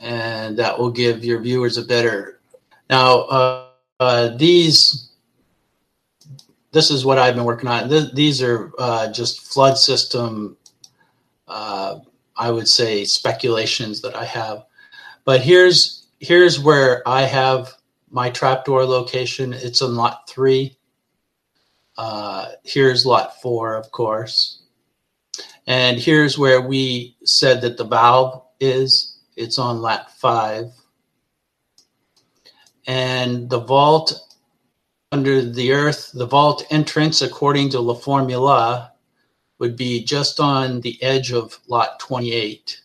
[0.00, 2.40] and that will give your viewers a better.
[2.88, 3.66] Now, uh,
[3.98, 5.08] uh, these.
[6.72, 7.88] This is what I've been working on.
[7.88, 10.56] Th- these are uh, just flood system
[11.50, 11.98] uh,
[12.36, 14.64] I would say speculations that I have.
[15.24, 17.74] But here's here's where I have
[18.10, 19.52] my trapdoor location.
[19.52, 20.76] It's on lot three.
[21.98, 24.59] Uh, here's lot four, of course.
[25.70, 29.20] And here's where we said that the valve is.
[29.36, 30.72] It's on lot five.
[32.88, 34.20] And the vault
[35.12, 38.94] under the earth, the vault entrance, according to La Formula,
[39.60, 42.80] would be just on the edge of lot 28.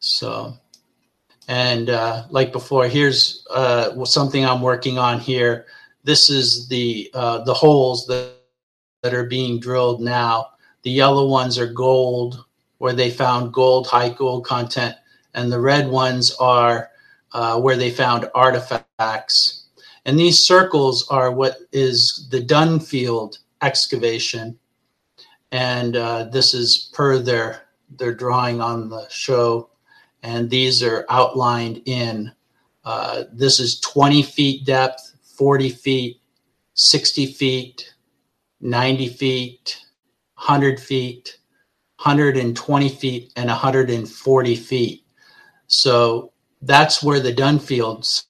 [0.00, 0.52] So,
[1.48, 5.64] and uh, like before, here's uh, something I'm working on here.
[6.04, 8.34] This is the uh, the holes that
[9.02, 10.48] that are being drilled now.
[10.82, 12.44] The yellow ones are gold,
[12.78, 14.94] where they found gold, high gold content,
[15.34, 16.90] and the red ones are
[17.32, 19.64] uh, where they found artifacts.
[20.04, 24.58] And these circles are what is the Dunfield excavation,
[25.52, 29.70] and uh, this is per their their drawing on the show,
[30.22, 32.32] and these are outlined in.
[32.84, 36.20] Uh, this is 20 feet depth, 40 feet,
[36.74, 37.94] 60 feet,
[38.60, 39.84] 90 feet,
[40.38, 41.38] 100 feet,
[42.02, 45.04] 120 feet, and 140 feet.
[45.66, 48.24] So that's where the Dunfields.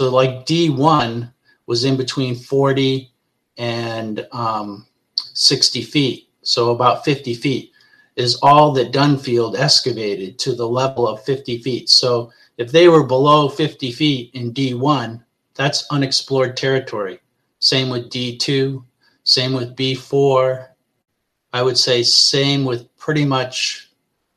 [0.00, 1.32] So like D1
[1.66, 3.12] was in between 40
[3.56, 7.72] and um, 60 feet, so about 50 feet,
[8.16, 11.88] is all that Dunfield excavated to the level of 50 feet.
[11.88, 15.22] So if they were below 50 feet in D1,
[15.54, 17.20] that's unexplored territory.
[17.60, 18.82] Same with D2,
[19.24, 20.67] same with B4.
[21.52, 23.90] I would say same with pretty much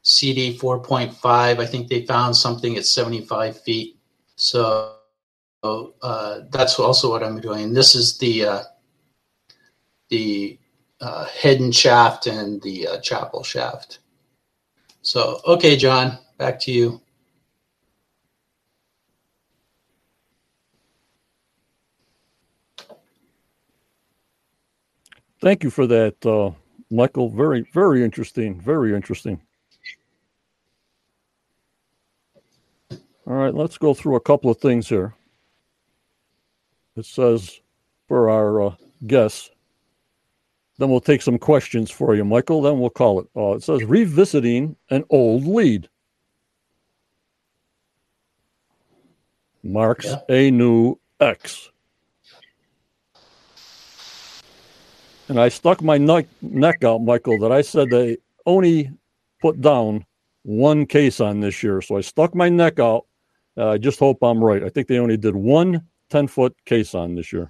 [0.04, 1.24] CD 4.5.
[1.26, 3.98] I think they found something at 75 feet.
[4.36, 4.96] So
[5.64, 7.74] uh, that's also what I'm doing.
[7.74, 8.64] This is the uh,
[10.10, 10.58] the
[11.00, 14.00] uh, Hedden shaft and the uh, Chappell shaft.
[15.02, 17.02] So, okay, John, back to you.
[25.42, 26.52] Thank you for that, uh,
[26.92, 27.30] Michael.
[27.30, 28.60] Very, very interesting.
[28.60, 29.42] Very interesting.
[33.26, 35.14] All right, let's go through a couple of things here.
[36.98, 37.62] It says
[38.08, 38.76] for our uh,
[39.08, 39.50] guests,
[40.78, 42.62] then we'll take some questions for you, Michael.
[42.62, 43.28] Then we'll call it.
[43.36, 45.88] Uh, it says revisiting an old lead.
[49.64, 50.20] Marks Yeah.
[50.28, 51.71] a new X.
[55.32, 58.92] And I stuck my neck, neck out, Michael, that I said they only
[59.40, 60.06] put down
[60.44, 61.82] one case on this year.
[61.82, 63.06] So I stuck my neck out.
[63.58, 64.62] Uh, I just hope I'm right.
[64.62, 67.50] I think they only did one 10 foot case on this year.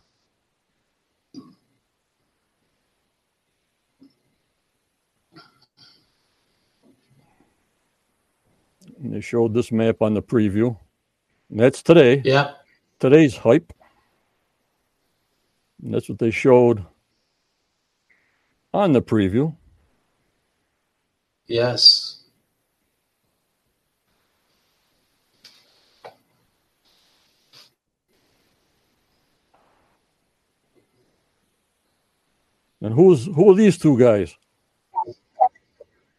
[9.02, 10.78] And they showed this map on the preview.
[11.50, 12.22] And that's today.
[12.24, 12.52] Yeah,
[13.00, 13.74] Today's hype.
[15.84, 16.86] And that's what they showed
[18.74, 19.56] on the preview.
[21.46, 22.18] yes.
[32.84, 34.36] And who's who are these two guys?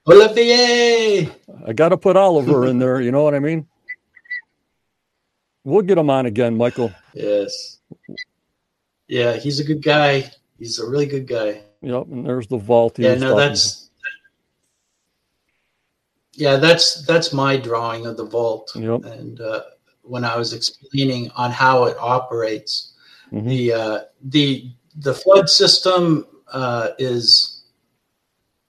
[0.06, 1.28] Olivier!
[1.66, 3.00] I got to put Oliver in there.
[3.00, 3.66] You know what I mean?
[5.64, 6.92] We'll get him on again, Michael.
[7.14, 7.80] Yes.
[9.08, 10.30] Yeah, he's a good guy.
[10.58, 11.62] He's a really good guy.
[11.82, 12.06] Yep.
[12.06, 12.98] And there's the vault.
[12.98, 13.90] Yeah, no, that's
[16.34, 18.72] yeah, that's that's my drawing of the vault.
[18.74, 19.04] Yep.
[19.04, 19.62] And uh,
[20.02, 22.92] when I was explaining on how it operates,
[23.32, 23.48] Mhm.
[23.48, 27.64] the uh, the the flood system uh, is,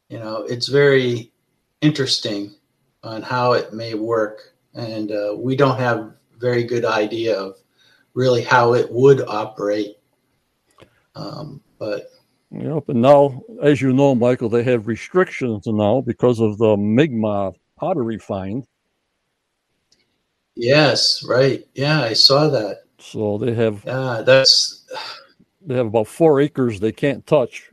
[0.10, 1.32] you know, it's very
[1.82, 2.56] interesting
[3.04, 7.58] on how it may work, and uh, we don't have very good idea of
[8.14, 9.98] really how it would operate.
[11.16, 12.10] Um, but
[12.56, 12.90] Yep.
[12.90, 18.20] And now, as you know, Michael, they have restrictions now because of the Mi'kmaq pottery
[18.20, 18.66] find.
[20.56, 21.66] Yes, right.
[21.74, 22.84] Yeah, I saw that.
[23.00, 24.86] So they have Yeah, that's
[25.66, 27.72] they have about four acres they can't touch.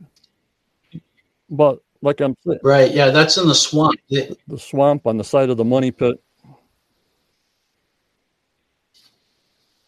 [1.49, 2.91] But like I'm saying, right.
[2.91, 3.99] Yeah, that's in the swamp.
[4.09, 6.21] The swamp on the side of the money pit.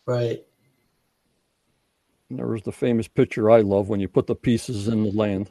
[0.06, 0.44] right.
[2.30, 5.50] There was the famous picture I love when you put the pieces in the land.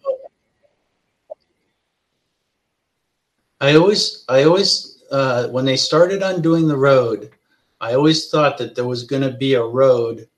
[3.60, 7.30] I always, I always, uh, when they started undoing the road,
[7.80, 10.28] I always thought that there was going to be a road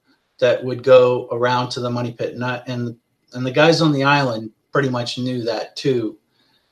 [0.41, 2.97] that would go around to the money pit, and I, and
[3.33, 6.19] and the guys on the island pretty much knew that too,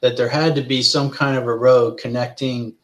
[0.01, 2.75] that there had to be some kind of a road connecting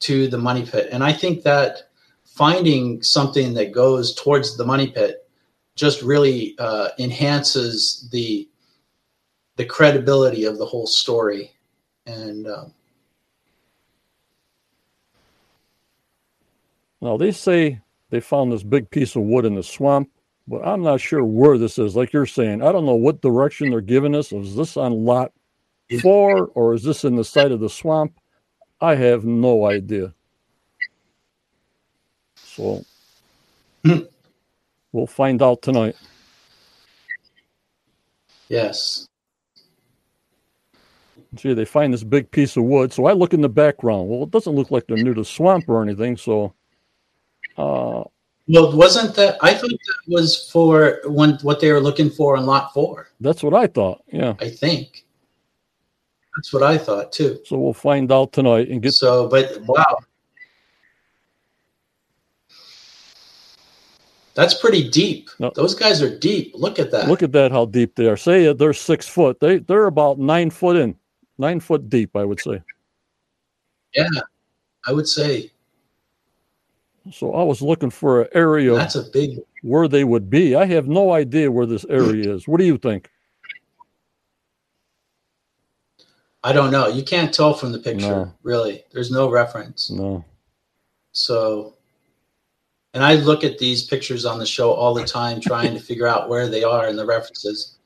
[0.00, 1.90] to the money pit, and I think that
[2.24, 5.27] finding something that goes towards the money pit
[5.78, 8.48] just really uh, enhances the
[9.56, 11.52] the credibility of the whole story,
[12.06, 12.48] and.
[12.48, 12.72] Um,
[17.00, 20.10] Now they say they found this big piece of wood in the swamp,
[20.48, 21.96] but I'm not sure where this is.
[21.96, 24.32] Like you're saying, I don't know what direction they're giving us.
[24.32, 25.32] Is this on lot
[26.02, 28.14] four or is this in the side of the swamp?
[28.80, 30.14] I have no idea.
[32.36, 32.84] So
[33.84, 34.00] Hmm.
[34.92, 35.96] We'll find out tonight.
[38.48, 39.06] Yes.
[41.36, 42.92] See, they find this big piece of wood.
[42.92, 44.08] So I look in the background.
[44.08, 46.16] Well, it doesn't look like they're near the swamp or anything.
[46.16, 46.54] So,
[47.58, 48.04] uh,
[48.48, 49.36] Well, wasn't that?
[49.42, 53.08] I thought that was for when what they were looking for in Lot Four.
[53.20, 54.02] that's what I thought.
[54.10, 54.34] Yeah.
[54.40, 55.04] I think
[56.34, 57.40] that's what I thought too.
[57.44, 59.98] So we'll find out tonight and get So, but wow,
[64.38, 65.30] that's pretty deep.
[65.40, 65.50] No.
[65.56, 66.52] Those guys are deep.
[66.54, 67.08] Look at that.
[67.08, 68.16] Look at that, how deep they are.
[68.16, 69.40] Say they're six foot.
[69.40, 70.94] They they're about nine foot in,
[71.38, 72.62] nine foot deep, I would say.
[73.96, 74.06] yeah,
[74.86, 75.50] I would say
[77.10, 79.40] So I was looking for an area that's a big.
[79.62, 80.54] where they would be.
[80.54, 82.46] I have no idea where this area is.
[82.46, 83.10] What do you think?
[86.44, 86.86] I don't know.
[86.86, 88.06] You can't tell from the picture.
[88.06, 88.34] No.
[88.44, 89.90] Really, there's no reference.
[89.90, 90.24] No.
[91.10, 91.74] So,
[92.98, 96.08] and I look at these pictures on the show all the time, trying to figure
[96.08, 97.76] out where they are and the references.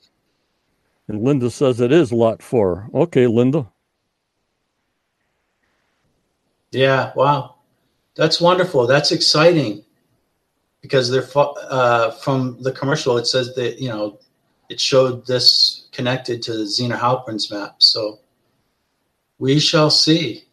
[1.06, 2.88] And Linda says it is lot four.
[2.94, 3.70] Okay, Linda.
[6.70, 7.56] Yeah, wow,
[8.14, 8.86] that's wonderful.
[8.86, 9.84] That's exciting
[10.80, 13.18] because they're uh, from the commercial.
[13.18, 14.18] It says that you know
[14.70, 17.82] it showed this connected to the Zena Halpern's map.
[17.82, 18.20] So
[19.38, 20.44] we shall see.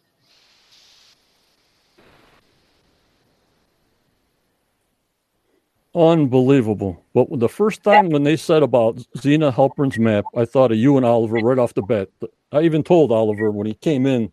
[5.94, 7.04] Unbelievable.
[7.14, 10.96] But the first time when they said about Zena Halpern's map, I thought of you
[10.96, 12.08] and Oliver right off the bat.
[12.52, 14.30] I even told Oliver when he came in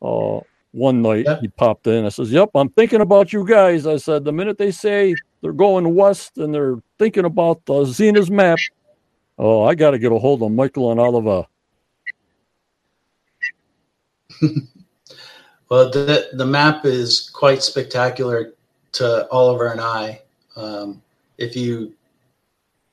[0.00, 0.40] uh,
[0.72, 1.40] one night, Yep.
[1.40, 2.06] he popped in.
[2.06, 3.86] I says, Yep, I'm thinking about you guys.
[3.86, 8.30] I said, The minute they say they're going west and they're thinking about uh, Zena's
[8.30, 8.58] map,
[9.38, 11.46] oh, I got to get a hold of Michael and Oliver.
[15.70, 18.54] Well, the the map is quite spectacular
[18.94, 20.20] to Oliver and I.
[20.56, 21.02] Um,
[21.38, 21.94] if you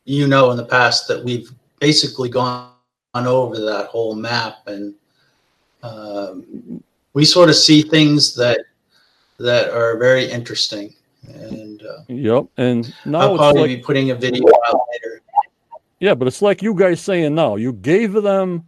[0.06, 2.72] you know in the past that we've basically gone
[3.14, 4.94] over that whole map, and
[5.84, 8.60] um, we sort of see things that
[9.40, 10.94] that are very interesting.
[11.28, 12.46] And uh, Yep.
[12.58, 15.22] And now I'll probably like, be putting a video out later.
[16.00, 17.56] Yeah, but it's like you guys saying now.
[17.56, 18.68] You gave them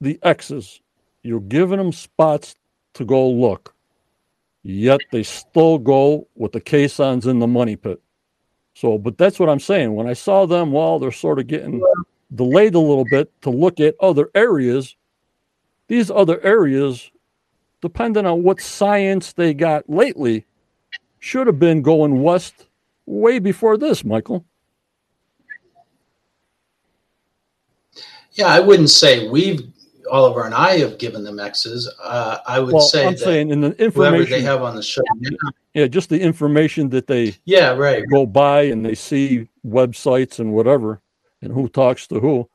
[0.00, 0.80] the X's.
[1.22, 2.56] You're giving them spots
[2.94, 3.74] to go look.
[4.68, 8.02] Yet they still go with the caissons in the money pit.
[8.74, 9.94] So, but that's what I'm saying.
[9.94, 11.80] When I saw them, well, they're sort of getting
[12.34, 14.96] delayed a little bit to look at other areas.
[15.86, 17.12] These other areas,
[17.80, 20.44] depending on what science they got lately,
[21.20, 22.66] should have been going west
[23.06, 24.44] way before this, Michael.
[28.32, 29.62] Yeah, I wouldn't say we've
[30.10, 31.92] Oliver and I have given them X's.
[32.02, 34.82] Uh, I would Well, say I'm that saying in the whoever they have on the
[34.82, 35.02] show.
[35.18, 35.30] now-
[35.74, 38.04] yeah, just the information that they Yeah, right.
[38.10, 41.00] go by and they see websites and whatever,
[41.42, 42.48] and who talks to who.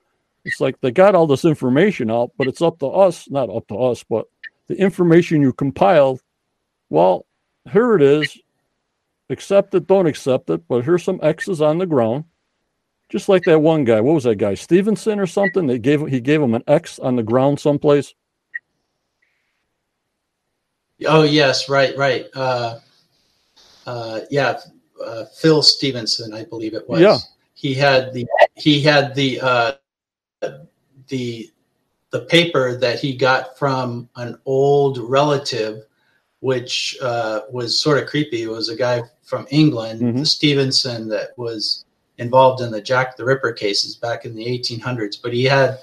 [0.43, 3.67] It's like they got all this information out, but it's up to us, not up
[3.67, 4.25] to us, but
[4.67, 6.21] the information you compiled.
[6.89, 7.25] Well,
[7.71, 8.37] here it is.
[9.29, 12.23] Accept it, don't accept it, but here's some X's on the ground.
[13.12, 13.99] Just like that one guy.
[13.99, 14.53] What was that guy?
[14.53, 15.68] Stevenson or something?
[15.68, 18.14] They gave he gave him an X on the ground someplace.
[21.05, 22.28] Oh yes, right, right.
[22.34, 22.80] Uh,
[23.86, 24.59] uh, yeah,
[25.03, 27.01] uh, Phil Stevenson, I believe it was.
[27.01, 27.18] Yeah.
[27.53, 29.72] He had the he had the uh,
[31.09, 31.51] the
[32.12, 35.84] the paper that he got from an old relative,
[36.39, 38.43] which uh, was sort of creepy.
[38.43, 40.28] It was a guy from England, Mhm.
[40.28, 41.86] Stevenson, that was
[42.22, 45.22] involved in the Jack the Ripper cases back in the 1800s.
[45.22, 45.80] But he had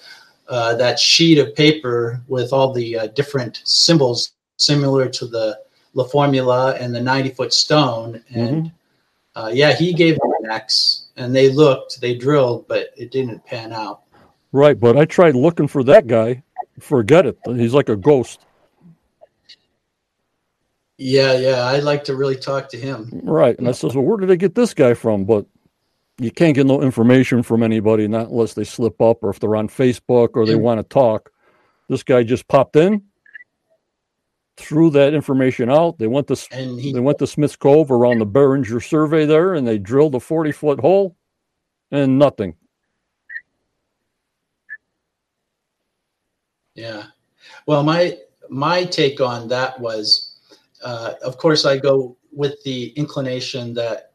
[0.48, 5.58] uh, that sheet of paper with all the uh, different symbols similar to the
[5.94, 8.22] La Formula and the 90 foot stone.
[8.30, 8.72] And
[9.34, 13.44] uh, yeah, he gave them an X and they looked, they drilled, but it didn't
[13.44, 14.02] pan out.
[14.52, 16.42] Right, but I tried looking for that guy.
[16.80, 17.38] Forget it.
[17.44, 18.40] He's like a ghost.
[20.96, 23.20] Yeah, yeah, I'd like to really talk to him.
[23.22, 23.56] Right.
[23.58, 25.24] And I says, Well, where did they get this guy from?
[25.24, 25.46] But
[26.18, 29.56] you can't get no information from anybody, not unless they slip up or if they're
[29.56, 31.30] on Facebook or they want to talk.
[31.88, 33.04] This guy just popped in,
[34.56, 35.98] threw that information out.
[35.98, 39.66] They went to he, they went to Smith's Cove around the Behringer survey there and
[39.66, 41.16] they drilled a 40 foot hole
[41.90, 42.54] and nothing.
[46.78, 47.06] yeah.
[47.66, 50.36] Well, my my take on that was,
[50.82, 54.07] uh, of course, I go with the inclination that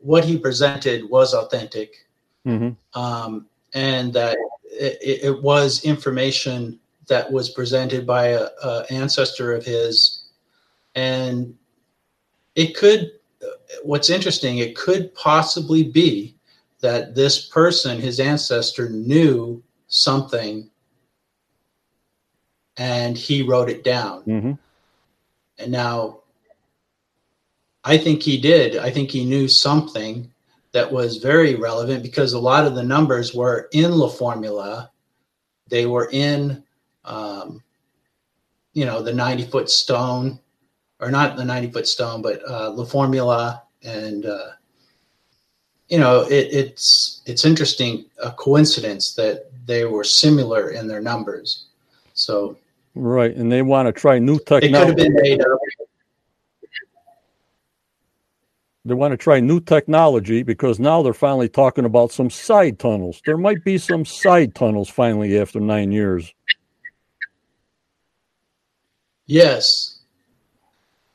[0.00, 2.06] what he presented was authentic.
[2.44, 9.52] hmm um, and that it, it was information that was presented by a, a ancestor
[9.52, 10.24] of his,
[10.94, 11.54] and
[12.54, 13.12] it could.
[13.84, 16.34] What's interesting, it could possibly be
[16.80, 20.68] that this person, his ancestor, knew something,
[22.76, 24.22] and he wrote it down.
[24.22, 24.52] hmm
[25.58, 26.19] And now,
[27.84, 28.76] I think he did.
[28.76, 30.30] I think he knew something
[30.72, 34.90] that was very relevant because a lot of the numbers were in La Formula.
[35.68, 36.62] They were in,
[37.04, 37.62] um,
[38.74, 40.38] you know, the 90 foot stone,
[41.00, 43.62] or not the 90 foot stone, but uh, La Formula.
[43.82, 44.50] And, uh,
[45.88, 51.66] you know, it, it's, it's interesting, a coincidence that they were similar in their numbers.
[52.14, 52.56] So
[52.94, 53.34] Right.
[53.34, 55.02] And they want to try new it could have technology.
[55.04, 55.58] been made up.
[58.90, 63.22] They want to try new technology because now they're finally talking about some side tunnels.
[63.24, 66.34] There might be some side tunnels finally after nine years.
[69.26, 70.00] Yes.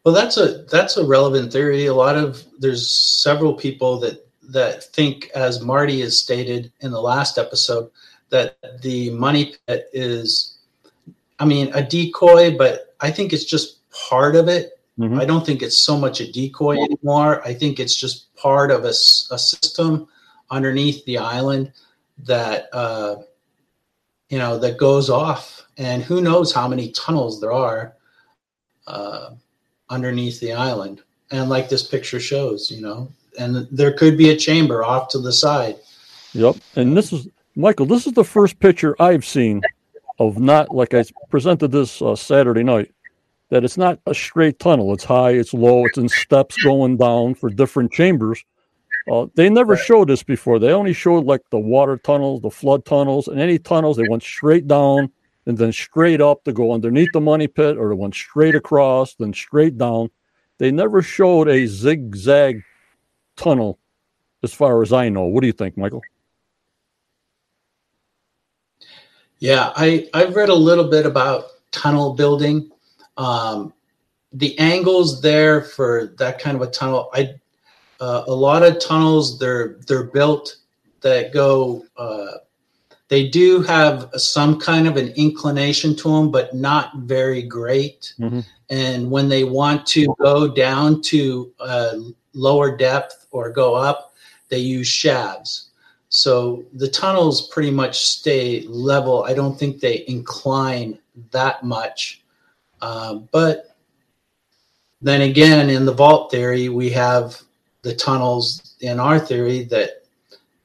[0.05, 1.87] Well, that's a that's a relevant theory.
[1.87, 2.89] A lot of there's
[3.21, 7.91] several people that that think, as Marty has stated in the last episode,
[8.29, 10.59] that the money pit is,
[11.39, 14.74] I mean, a decoy, but I think it's just part of it.
[14.99, 15.19] Mhm.
[15.19, 17.45] I don't think it's so much a decoy anymore.
[17.45, 20.07] I think it's just part of a, a system
[20.49, 21.73] underneath the island
[22.19, 23.17] that uh,
[24.29, 27.95] you know that goes off, and who knows how many tunnels there are
[28.87, 29.31] uh,
[29.89, 31.01] underneath the island.
[31.31, 35.19] And like this picture shows, you know, and there could be a chamber off to
[35.19, 35.75] the side.
[36.33, 36.57] Yep.
[36.75, 37.85] And this is Michael.
[37.85, 39.61] This is the first picture I've seen
[40.19, 42.94] of not like I presented this uh, Saturday night.
[43.55, 44.91] That it's not a straight tunnel.
[44.93, 45.29] It's high.
[45.31, 45.85] It's low.
[45.85, 48.43] It's in steps going down for different chambers.
[49.09, 49.81] Uh, they never Right.
[49.81, 50.59] showed this before.
[50.59, 53.95] They only showed like the water tunnels, the flood tunnels, and any tunnels.
[53.95, 55.09] They went straight down
[55.45, 59.15] and then straight up to go underneath the money pit, or they went straight across,
[59.15, 60.09] then straight down.
[60.57, 62.61] They never showed a zigzag
[63.37, 63.79] tunnel,
[64.43, 65.23] as far as I know.
[65.27, 66.01] What do you think, Michael?
[69.39, 72.69] Yeah, I, I've read a little bit about tunnel building.
[73.17, 73.73] Um,
[74.33, 77.35] the angles there for that kind of a tunnel, I
[77.99, 80.57] uh, a lot of tunnels they're they're built
[81.01, 81.85] that go.
[81.97, 82.37] Uh,
[83.07, 88.13] they do have some kind of an inclination to them, but not very great.
[88.19, 88.43] Mhm.
[88.69, 91.99] And when they want to go down to uh,
[92.33, 94.13] lower depth or go up,
[94.49, 95.65] they use shavs.
[96.09, 99.23] So the tunnels pretty much stay level.
[99.23, 100.97] I don't think they incline
[101.31, 102.23] that much.
[102.85, 103.75] Uh, but
[105.01, 107.41] then again, in the vault theory, we have
[107.81, 110.03] the tunnels in our theory that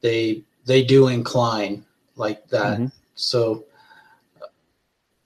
[0.01, 1.83] they they do incline
[2.15, 2.79] like that.
[2.79, 2.91] Mhm.
[3.15, 3.65] So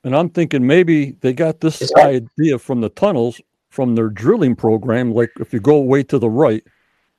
[0.04, 5.12] And I'm thinking maybe they got this idea from the tunnels from their drilling program.
[5.12, 6.64] Like if you go way to the right,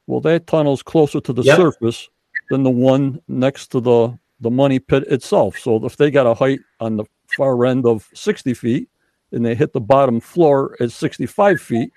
[0.07, 1.57] well, that tunnel's closer to the Yep.
[1.57, 2.09] surface
[2.49, 5.59] than the one next to the the money pit itself.
[5.59, 8.89] So if they got a height on the far end of 60 feet
[9.31, 11.91] and they hit the bottom floor at 65 feet,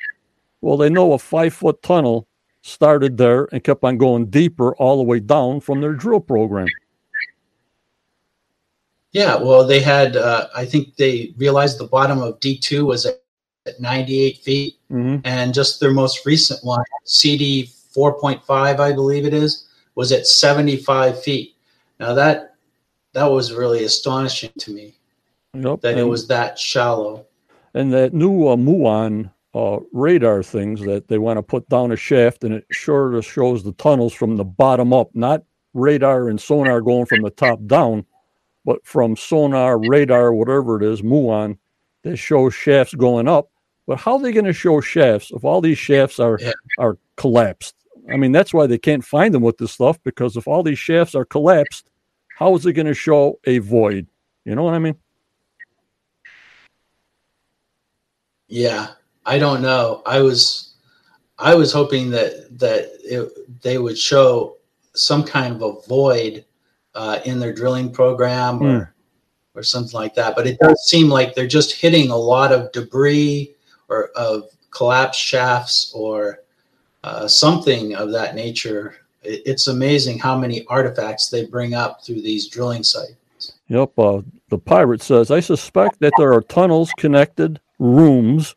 [0.61, 2.27] well, they know a five foot tunnel
[2.63, 6.67] started there and kept on going deeper all the way down from their drill program.
[9.13, 10.17] yeah, well, they had.
[10.17, 13.21] Uh, I think they realized the bottom of D two was at,
[13.67, 14.77] at 98 feet.
[14.89, 20.27] hmm and just their most recent one, CD 4.5, I believe it is, was at
[20.27, 21.57] 75 feet.
[21.99, 22.55] Now that
[23.13, 24.95] that was really astonishing to me.
[25.55, 25.81] Yep.
[25.81, 27.27] that it was that shallow.
[27.75, 31.97] and that new uh, Muon uh, radar things that they want to put down a
[31.97, 35.43] shaft, and it sure shows the tunnels from the bottom up, not
[35.75, 38.05] radar and sonar going from the top down,
[38.65, 41.59] but from sonar, radar, whatever it is, Muon,
[42.03, 43.51] that shows shafts going up.
[43.87, 46.53] But how are they going to show shafts if all these shafts are Yeah.
[46.79, 47.75] are collapsed?
[48.09, 50.79] I mean, that's why they can't find them with this stuff because if all these
[50.79, 51.91] shafts are collapsed,
[52.39, 54.07] how is it going to show a void?
[54.45, 54.95] You know what I mean?
[58.51, 58.89] Yeah,
[59.25, 60.03] I don't know.
[60.05, 60.75] I was
[61.39, 64.57] I was hoping that that it, they would show
[64.95, 66.45] some kind of a void
[66.95, 68.95] uh, in their drilling program or
[69.55, 70.35] or something like that.
[70.35, 73.55] But it does seem like they're just hitting a lot of debris
[73.89, 76.41] or of collapsed shafts or
[77.05, 78.97] uh, something of that nature.
[79.23, 83.53] It, it's amazing how many artifacts they bring up through these drilling sites.
[83.69, 83.97] Yep.
[83.97, 88.55] Uh, the pirate says, I suspect that there are tunnels connected rooms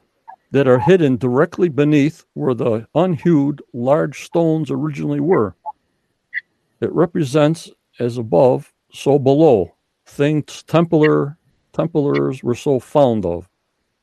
[0.52, 5.56] that are hidden directly beneath where the unhewed large stones originally were.
[6.80, 9.74] It represents as above, so below,
[10.06, 11.38] things Templar
[11.72, 13.50] Templars were so fond of.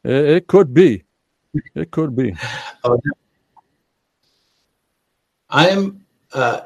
[0.02, 1.04] It, it could be.
[1.74, 2.34] It could be.
[5.50, 6.62] I'm, uh,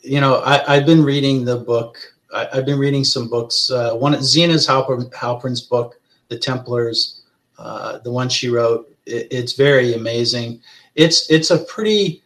[0.00, 1.98] you know, I, I've been reading the book.
[2.32, 3.70] I, I've been reading some books.
[3.70, 7.17] Uh, one, Zena's Halpern, Halpern's book, The Templars,
[7.58, 8.88] uh, the one she wrote.
[9.06, 10.60] It, it's very amazing.
[10.94, 12.22] It's it's a pretty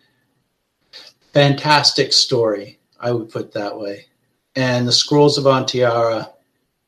[1.32, 2.78] fantastic story.
[3.00, 4.06] I would put that way.
[4.54, 6.30] And the Scrolls of Onteora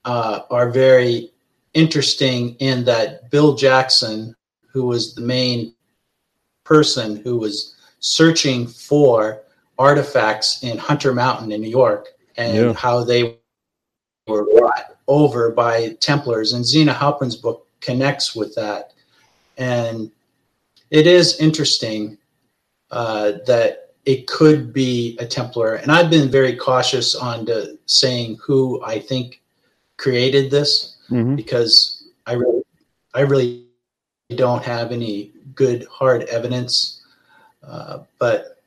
[0.04, 1.32] uh, are very
[1.72, 4.36] interesting in that Bill Jackson,
[4.70, 5.74] who was the main
[6.64, 9.42] person who was searching for
[9.78, 12.72] artifacts in Hunter Mountain in New York and Yeah.
[12.74, 13.38] how they
[14.26, 16.52] were brought over by Templars.
[16.52, 18.92] And Zena Halpern's book connects with that.
[19.56, 20.10] And
[20.90, 22.18] it is interesting
[22.90, 25.76] uh, that it could be a Templar.
[25.76, 29.40] And I've been very cautious on to saying who I think
[29.96, 32.62] created this hmm because I really,
[33.12, 33.66] I really
[34.36, 37.02] don't have any good hard evidence.
[37.62, 38.62] Uh, but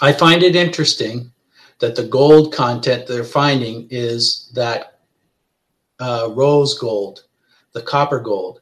[0.00, 1.30] I find it interesting
[1.80, 5.00] that the gold content they're finding is that
[5.98, 7.24] uh, rose gold,
[7.72, 8.60] the copper gold.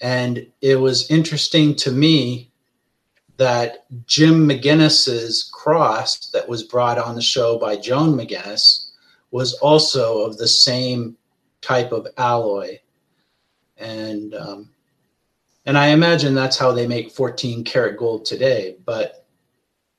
[0.00, 2.50] And it was interesting to me
[3.36, 8.90] that Jim McGinnis's cross that was brought on the show by Joan McGinnis
[9.30, 11.16] was also of the same
[11.62, 12.78] type of alloy.
[13.78, 14.70] And um,
[15.64, 18.76] and I imagine that's how they make 14 karat gold today.
[18.84, 19.24] But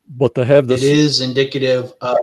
[0.07, 2.17] But to have this, is indicative of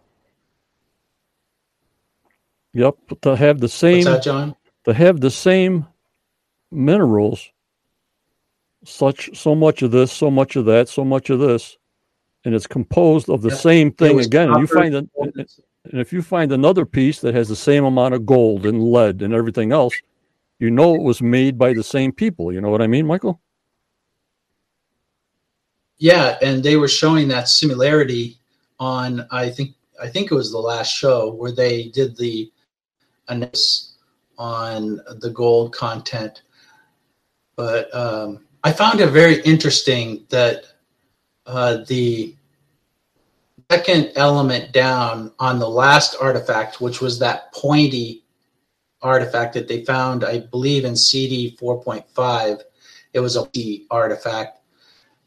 [2.72, 4.54] yep, to have the same what's that, John?
[4.84, 5.86] to have the same
[6.70, 7.50] minerals
[8.84, 11.76] such so much of this so much of that so much of this
[12.44, 13.58] and it's composed of the Yep.
[13.58, 15.08] same thing again you find that
[15.90, 19.22] and if you find another piece that has the same amount of gold and lead
[19.22, 19.94] and everything else
[20.58, 23.40] you know it was made by the same people you know what i mean michael
[25.98, 28.38] Yeah, and they were showing that similarity
[28.78, 32.52] on I think I think it was the last show where they did the
[33.26, 33.96] analysis
[34.38, 36.42] on the gold content.
[37.58, 40.62] But um, I found it very interesting that
[41.44, 42.36] uh, the
[43.68, 48.22] second element down on the last artifact, which was that pointy
[49.02, 52.60] artifact that they found, I believe in CD 4.5,
[53.12, 54.60] it was a artifact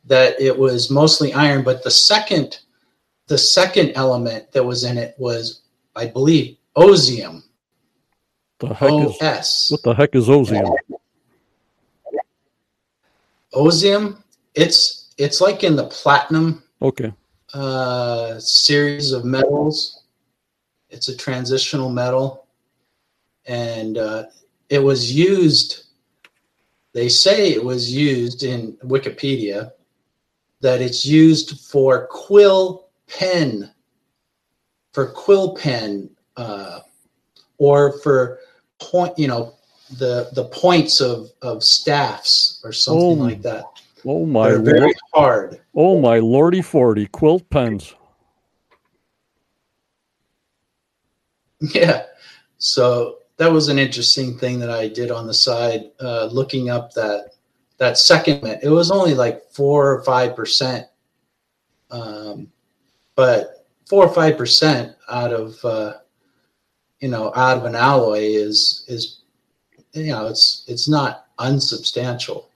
[0.05, 2.59] that it was mostly iron, but the second
[3.27, 5.63] the second element that was in it was,
[5.95, 7.43] I believe, osmium.
[8.59, 10.73] the heck O is what the heck is osmium
[13.53, 14.23] Osmium.
[14.55, 17.13] It's it's like in the platinum okay
[17.53, 20.03] uh, series of metals.
[20.89, 22.47] It's a transitional metal,
[23.45, 24.25] and uh,
[24.69, 25.83] it was used.
[26.93, 29.71] They say it was used in Wikipedia
[30.59, 33.71] that it's used for quill pen,
[34.91, 36.81] for quill pen, uh,
[37.57, 38.39] or for
[38.79, 39.17] point.
[39.17, 39.55] You know,
[39.97, 43.65] the the points of of staffs or something Oh, like that.
[44.05, 45.61] oh my They're very lord hard.
[45.75, 47.93] oh my lordy 40 quilt pens
[51.73, 52.03] Yeah.
[52.57, 56.93] So that was an interesting thing that I did on the side, uh, looking up
[56.93, 57.33] that
[57.77, 58.45] that second.
[58.63, 60.85] It was only like four or five percent,
[61.89, 62.51] um,
[63.15, 65.93] but four or five percent out of uh,
[66.99, 69.20] you know out of an alloy is is
[69.93, 72.49] you know, it's it's not unsubstantial.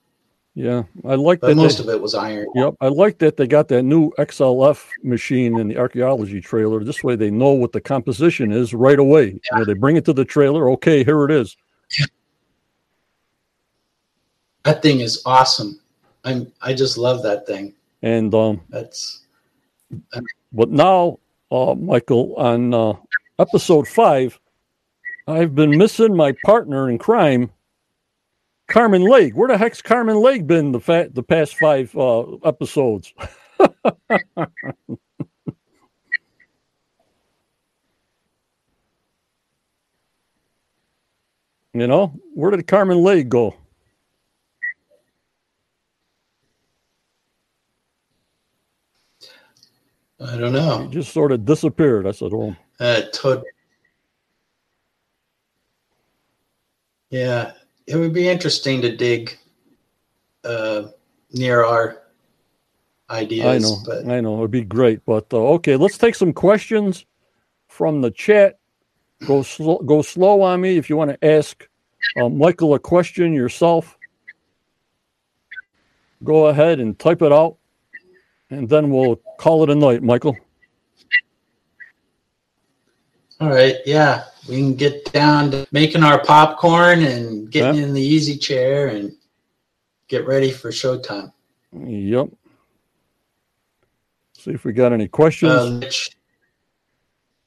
[0.57, 1.55] Yeah, I like But that.
[1.55, 2.47] most they, of it was iron.
[2.55, 6.81] yep, I like that they got that new XRF machine in the archaeology trailer.
[6.83, 9.31] This way, they know what the composition is right away.
[9.31, 10.69] You know, they bring it to the trailer.
[10.71, 11.57] Okay, here it is.
[14.63, 15.79] That thing is awesome.
[16.23, 17.73] I'm I just love that thing.
[18.01, 19.21] And um, That's
[20.53, 21.19] But now,
[21.51, 22.93] uh, Michael, on uh,
[23.39, 24.39] episode five,
[25.27, 27.51] I've been missing my partner in crime,
[28.69, 29.33] Carmen Legge.
[29.35, 33.13] Where the heck's Carmen Legge been the fa- the past five uh, episodes?
[41.73, 43.55] you know, where did Carmen Legge go?
[50.19, 50.87] I don't She know.
[50.87, 52.07] just sort of disappeared.
[52.07, 53.45] I said, "Oh, Uh, to-
[57.09, 57.51] yeah,
[57.87, 59.37] it would be interesting to dig
[60.43, 60.87] uh,
[61.31, 62.03] near our
[63.09, 63.45] ideas.
[63.45, 65.05] I know, but I know, it'd be great.
[65.05, 67.05] But uh, okay, let's take some questions
[67.67, 68.59] from the chat.
[69.25, 71.67] Go slow, go slow on me if you want to ask
[72.17, 73.97] uh, Michael a question yourself.
[76.23, 77.57] Go ahead and type it out,
[78.49, 80.35] and then we'll call it a night, Michael.
[83.39, 88.01] all right, yeah, we can get down to making our popcorn and getting in the
[88.01, 89.15] easy chair and
[90.07, 91.31] get ready for showtime.
[91.73, 92.29] Yep.
[94.33, 95.51] See if we got any questions.
[95.51, 96.11] Uh, Rich,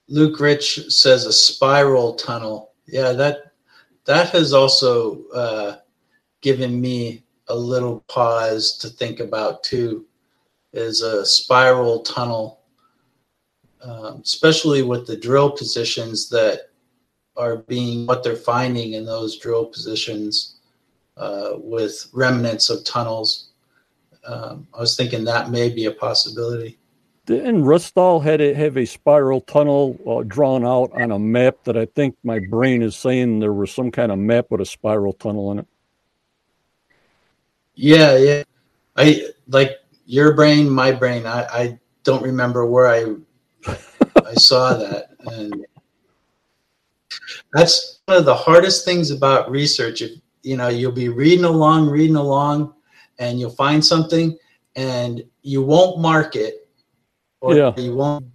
[0.09, 2.73] Luke Rich says a spiral tunnel.
[2.87, 3.53] Yeah, that
[4.05, 5.77] that has also uh,
[6.41, 10.05] given me a little pause to think about too.
[10.73, 12.61] Is a spiral tunnel,
[13.83, 16.68] um, especially with the drill positions that
[17.39, 20.57] are being what they're finding in those drill positions
[21.17, 23.51] uh, with remnants of tunnels.
[24.27, 26.79] Um, I was thinking that may be a possibility.
[27.27, 31.77] Didn't Restall had a, have a spiral tunnel uh, drawn out on a map that
[31.77, 35.13] I think my brain is saying there was some kind of map with a spiral
[35.13, 35.67] tunnel in it.
[37.75, 38.43] Yeah, yeah.
[38.97, 41.27] I like your brain, my brain.
[41.27, 43.15] I, I don't remember where I
[44.25, 45.67] I saw that, and
[47.53, 50.03] that's one of the hardest things about research.
[50.03, 52.75] If you know, you'll be reading along, reading along,
[53.19, 54.37] and you'll find something,
[54.77, 56.69] and you won't mark it,
[57.41, 57.73] or Yeah.
[57.77, 58.27] you won't,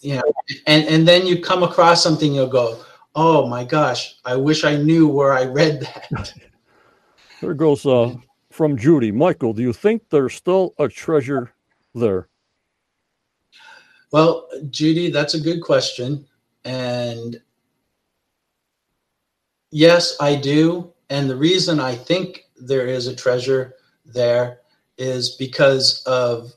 [0.00, 0.22] you know,
[0.66, 2.82] and and then you come across something, you'll go,
[3.14, 6.34] "Oh my gosh, I wish I knew where I read that."
[7.40, 8.14] There goes uh,
[8.50, 9.10] from Judy.
[9.10, 11.52] Michael, do you think there's still a treasure
[11.92, 12.28] there?
[14.12, 16.24] Well, Judy, that's a good question.
[16.64, 17.40] And
[19.72, 20.92] yes, I do.
[21.10, 23.74] And the reason I think there is a treasure
[24.06, 24.60] there
[24.98, 26.52] is because of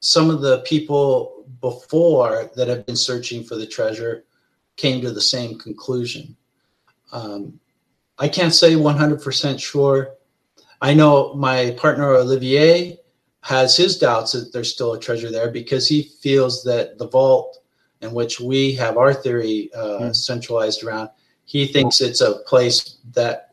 [0.00, 4.24] some of the people before that have been searching for the treasure
[4.76, 6.34] came to the same conclusion.
[7.12, 7.60] Um,
[8.18, 10.14] I can't say 100% sure.
[10.80, 12.96] I know my partner Oliver
[13.42, 17.58] has his doubts that there's still a treasure there because he feels that the vault
[18.00, 20.12] in which we have our theory uh, Hmm.
[20.12, 21.10] centralized around,
[21.50, 23.50] he thinks it's a place that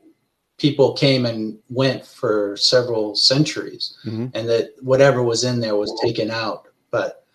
[0.59, 4.29] people came and went for several centuries Mhm.
[4.35, 6.67] and that whatever was in there was taken out.
[6.91, 7.25] But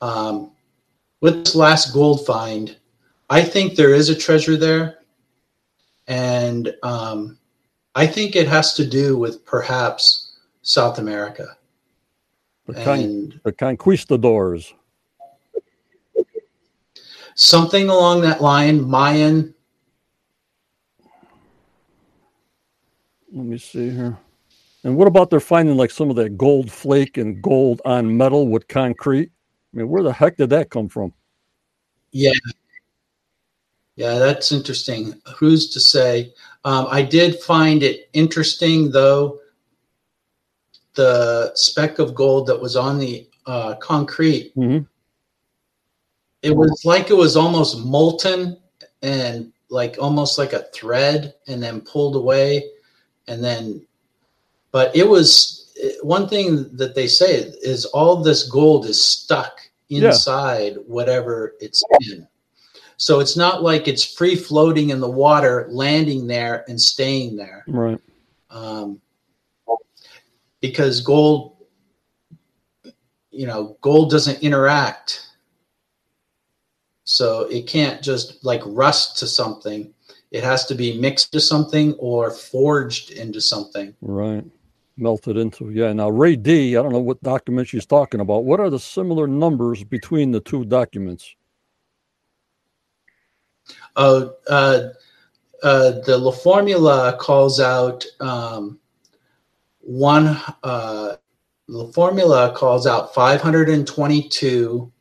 [0.00, 0.52] um,
[1.20, 2.76] with this last gold find,
[3.30, 4.98] I think there is a treasure there.
[6.06, 7.36] And um,
[7.96, 11.56] I think it has to do with perhaps South America.
[12.66, 14.72] The, con- And the conquistadors.
[17.34, 19.52] something along that line, Mayan.
[23.36, 24.16] Let me see here.
[24.82, 28.48] And what about they're finding like some of that gold flake and gold on metal
[28.48, 29.30] with concrete?
[29.74, 31.12] I mean, where the heck did that come from?
[32.12, 32.32] Yeah.
[33.96, 35.20] Yeah, that's interesting.
[35.36, 36.32] Who's to say?
[36.64, 39.40] Um, I did find it interesting, though,
[40.94, 44.52] the speck of gold that was on the uh, concrete.
[44.54, 44.78] hmm
[46.40, 48.56] It was like it was almost molten
[49.02, 52.70] and like almost like a thread and then pulled away.
[53.28, 53.84] And then,
[54.72, 55.72] but it was
[56.02, 60.08] one thing that they say is all this gold is stuck Yeah.
[60.08, 62.26] inside whatever it's in.
[62.96, 67.62] So it's not like it's free floating in the water, landing there and staying there.
[67.68, 68.00] Right.
[68.50, 69.00] Um,
[70.60, 71.56] because gold,
[73.30, 75.22] you know, gold doesn't interact.
[77.04, 79.92] So it can't just like rust to something.
[80.36, 83.94] It has to be mixed to something or forged into something.
[84.02, 84.44] Right.
[84.98, 85.70] Melted into.
[85.70, 85.94] Yeah.
[85.94, 88.44] Now, Ray D, I don't know what document she's talking about.
[88.44, 91.34] What are the similar numbers between the two documents?
[93.96, 94.88] Uh, uh,
[95.62, 98.78] uh, the La Formula calls out um,
[99.80, 101.16] one, uh,
[101.66, 104.92] La Formula calls out 522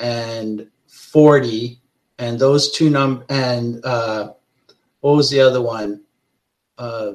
[0.00, 1.80] and 40,
[2.18, 4.34] and those two num and uh,
[5.06, 6.02] what was the other one?
[6.76, 7.12] Uh,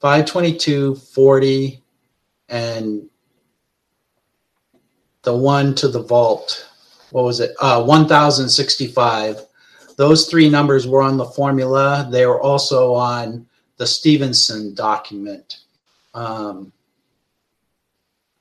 [0.00, 1.82] 522, 40,
[2.50, 3.08] and
[5.22, 6.68] the one to the vault.
[7.10, 7.52] What was it?
[7.58, 9.46] Uh, 1065.
[9.96, 12.06] Those three numbers were on the formula.
[12.12, 13.46] They were also on
[13.78, 15.60] the Stevenson document.
[16.12, 16.70] Um,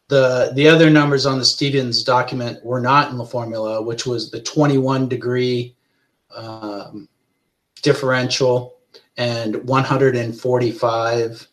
[0.09, 4.29] the the other numbers on the Stevens document were not in the formula, which was
[4.29, 5.77] the 21 degree
[6.35, 7.07] um,
[7.81, 8.75] differential
[9.17, 11.47] and 145.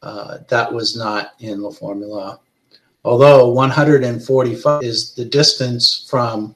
[0.00, 2.38] Uh, that was not in the formula.
[3.04, 6.54] Although 145 is the distance from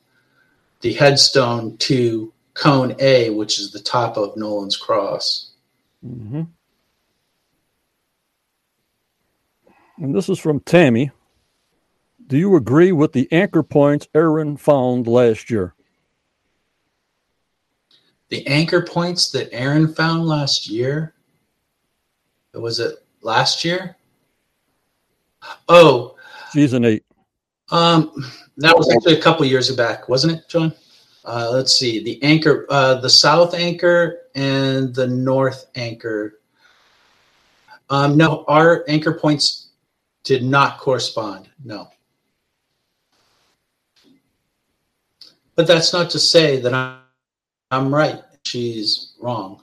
[0.81, 5.53] the headstone to cone A, which is the top of Nolan's cross.
[6.07, 6.43] Mm-hmm.
[9.99, 11.11] And this is from Tammy.
[12.27, 15.75] Do you agree with the anchor points Aaron found last year?
[18.33, 21.13] The anchor points that Aaron found last year?
[22.55, 23.95] Was it last year?
[25.69, 26.17] Oh,
[26.49, 27.05] season eight.
[27.71, 28.11] Um,
[28.57, 30.73] that was actually a couple years back, wasn't it, John?
[31.27, 32.03] Uh, let's see.
[32.03, 36.41] The anchor, uh, the south anchor and the north anchor.
[37.91, 39.73] Um, no, our anchor points
[40.25, 41.51] did not correspond.
[41.63, 41.91] No.
[45.55, 47.02] But that's not to say that I'm,
[47.73, 48.23] I'm right.
[48.45, 49.63] She's wrong.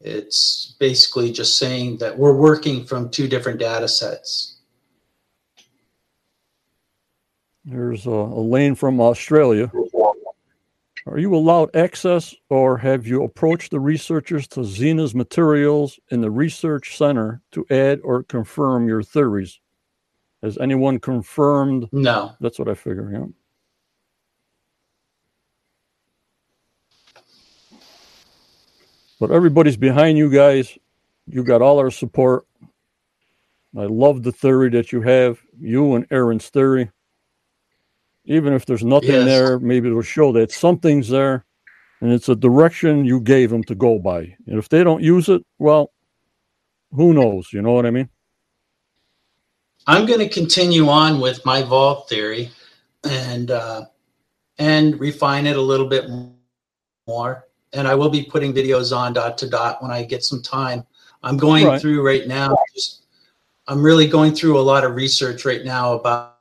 [0.00, 4.60] It's basically just saying that we're working from two different data sets.
[7.64, 9.70] There's a, lane from Australia.
[11.06, 16.30] Are you allowed access or have you approached the researchers to Zena's materials in the
[16.30, 19.58] research center to add or confirm your theories?
[20.42, 21.88] Has anyone confirmed?
[21.90, 22.32] No.
[22.40, 23.26] That's what I figure, yeah.
[29.20, 30.76] But everybody's behind you guys.
[31.28, 32.46] You got all our support.
[33.78, 36.90] I love the theory that you have, you and Aaron's theory.
[38.24, 39.24] Even if there's nothing yes.
[39.26, 41.44] there, maybe it'll show that something's there
[42.00, 44.36] and it's a direction you gave them to go by.
[44.46, 45.92] And if they don't use it, well,
[46.92, 47.52] who knows?
[47.52, 48.08] You know what I mean?
[49.86, 52.50] I'm going to continue on with my vault theory
[53.04, 53.86] and uh,
[54.58, 56.10] and refine it a little bit
[57.06, 57.46] more.
[57.72, 60.84] And I will be putting videos on dot to dot when I get some time.
[61.22, 61.80] I'm going right.
[61.80, 62.56] through right now.
[62.74, 63.04] Just,
[63.68, 66.38] I'm really going through a lot of research right now about,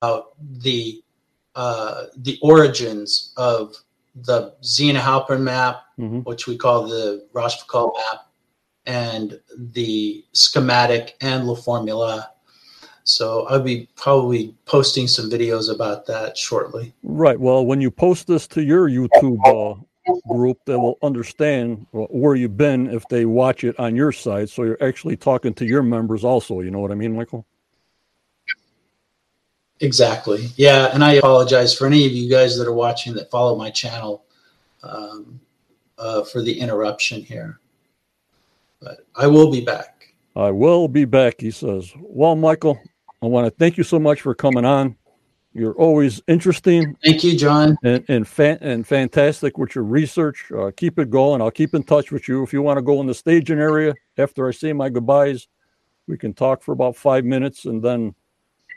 [0.00, 1.02] about the
[1.54, 3.76] uh, the origins of
[4.14, 6.20] the Zena Halpern map, mm-hmm.
[6.20, 8.26] which we call the Rochefoucauld map,
[8.86, 12.30] and the schematic and La Formula.
[13.04, 16.94] So I'll be probably posting some videos about that shortly.
[17.02, 17.38] Right.
[17.38, 19.80] Well, when you post this to your YouTube uh,
[20.28, 24.48] group, that will understand where you've been if they watch it on your side.
[24.50, 26.60] So you're actually talking to your members also.
[26.60, 27.46] You know what I mean, Michael?
[29.80, 30.48] Exactly.
[30.56, 33.70] Yeah, and I apologize for any of you guys that are watching that follow my
[33.70, 34.24] channel
[34.82, 35.40] um,
[35.98, 37.58] uh, for the interruption here.
[38.80, 40.14] But I will be back.
[40.36, 41.92] I will be back, he says.
[42.00, 42.80] Well, Michael,
[43.22, 44.96] I want to thank you so much for coming on.
[45.54, 46.96] You're always interesting.
[47.04, 47.76] Thank you, John.
[47.84, 50.50] And and, and fantastic with your research.
[50.50, 51.40] Uh, keep it going.
[51.40, 52.42] I'll keep in touch with you.
[52.42, 55.46] If you want to go in the staging area after I say my goodbyes,
[56.08, 58.16] we can talk for about five minutes and then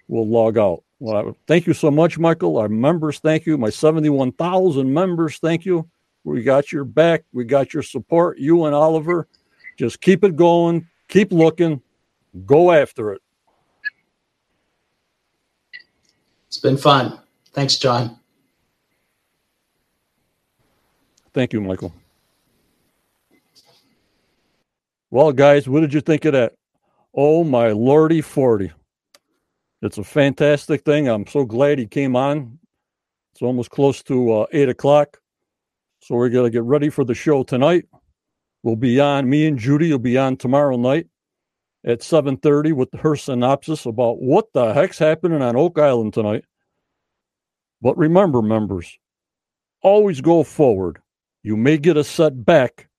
[0.07, 0.83] we'll log out.
[0.99, 2.57] Well, thank you so much, Michael.
[2.57, 3.57] Our members, thank you.
[3.57, 5.89] My 71,000 members, thank you.
[6.23, 7.23] We got your back.
[7.33, 8.37] We got your support.
[8.37, 9.27] You and Oliver,
[9.77, 10.87] just keep it going.
[11.07, 11.81] Keep looking.
[12.45, 13.21] Go after it.
[16.47, 17.19] It's been fun.
[17.53, 18.17] Thanks, John.
[21.33, 21.93] Thank you, Michael.
[25.11, 26.53] Well, guys, what did you think of that?
[27.13, 28.71] Oh, my lordy 40.
[29.81, 31.07] It's a fantastic thing.
[31.07, 32.59] I'm so glad he came on.
[33.33, 35.19] It's almost close to uh, eight o'clock.
[36.01, 37.85] So we're going to get ready for the show tonight.
[38.63, 41.07] We'll be on, me and Judy will be on tomorrow night
[41.87, 46.43] at 7.30 with her synopsis about what the heck's happening on Oak Island tonight.
[47.81, 48.99] But remember, members,
[49.81, 50.99] always go forward.
[51.43, 52.89] You may get a setback,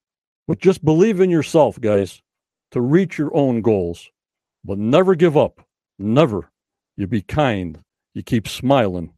[0.46, 2.22] but just believe in yourself, guys,
[2.70, 4.08] to reach your own goals.
[4.64, 5.60] But never give up.
[5.98, 6.50] Never.
[6.96, 7.78] You be kind.
[8.14, 9.12] You keep smiling.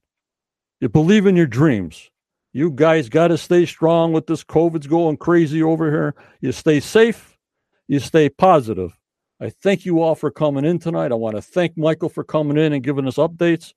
[0.81, 2.11] You believe in your dreams.
[2.53, 6.17] You guys got to stay strong with this COVID's going crazy over here.
[6.41, 7.39] You stay safe.
[7.87, 8.97] You stay positive.
[9.41, 11.13] I thank you all for coming in tonight.
[11.13, 13.73] I want to thank Michael for coming in and giving us updates.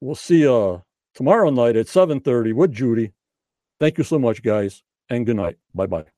[0.00, 0.82] We'll see you
[1.14, 3.12] tomorrow night at 7:30 with Judy.
[3.78, 5.58] Thank you so much, guys, and good night.
[5.74, 6.17] Bye bye.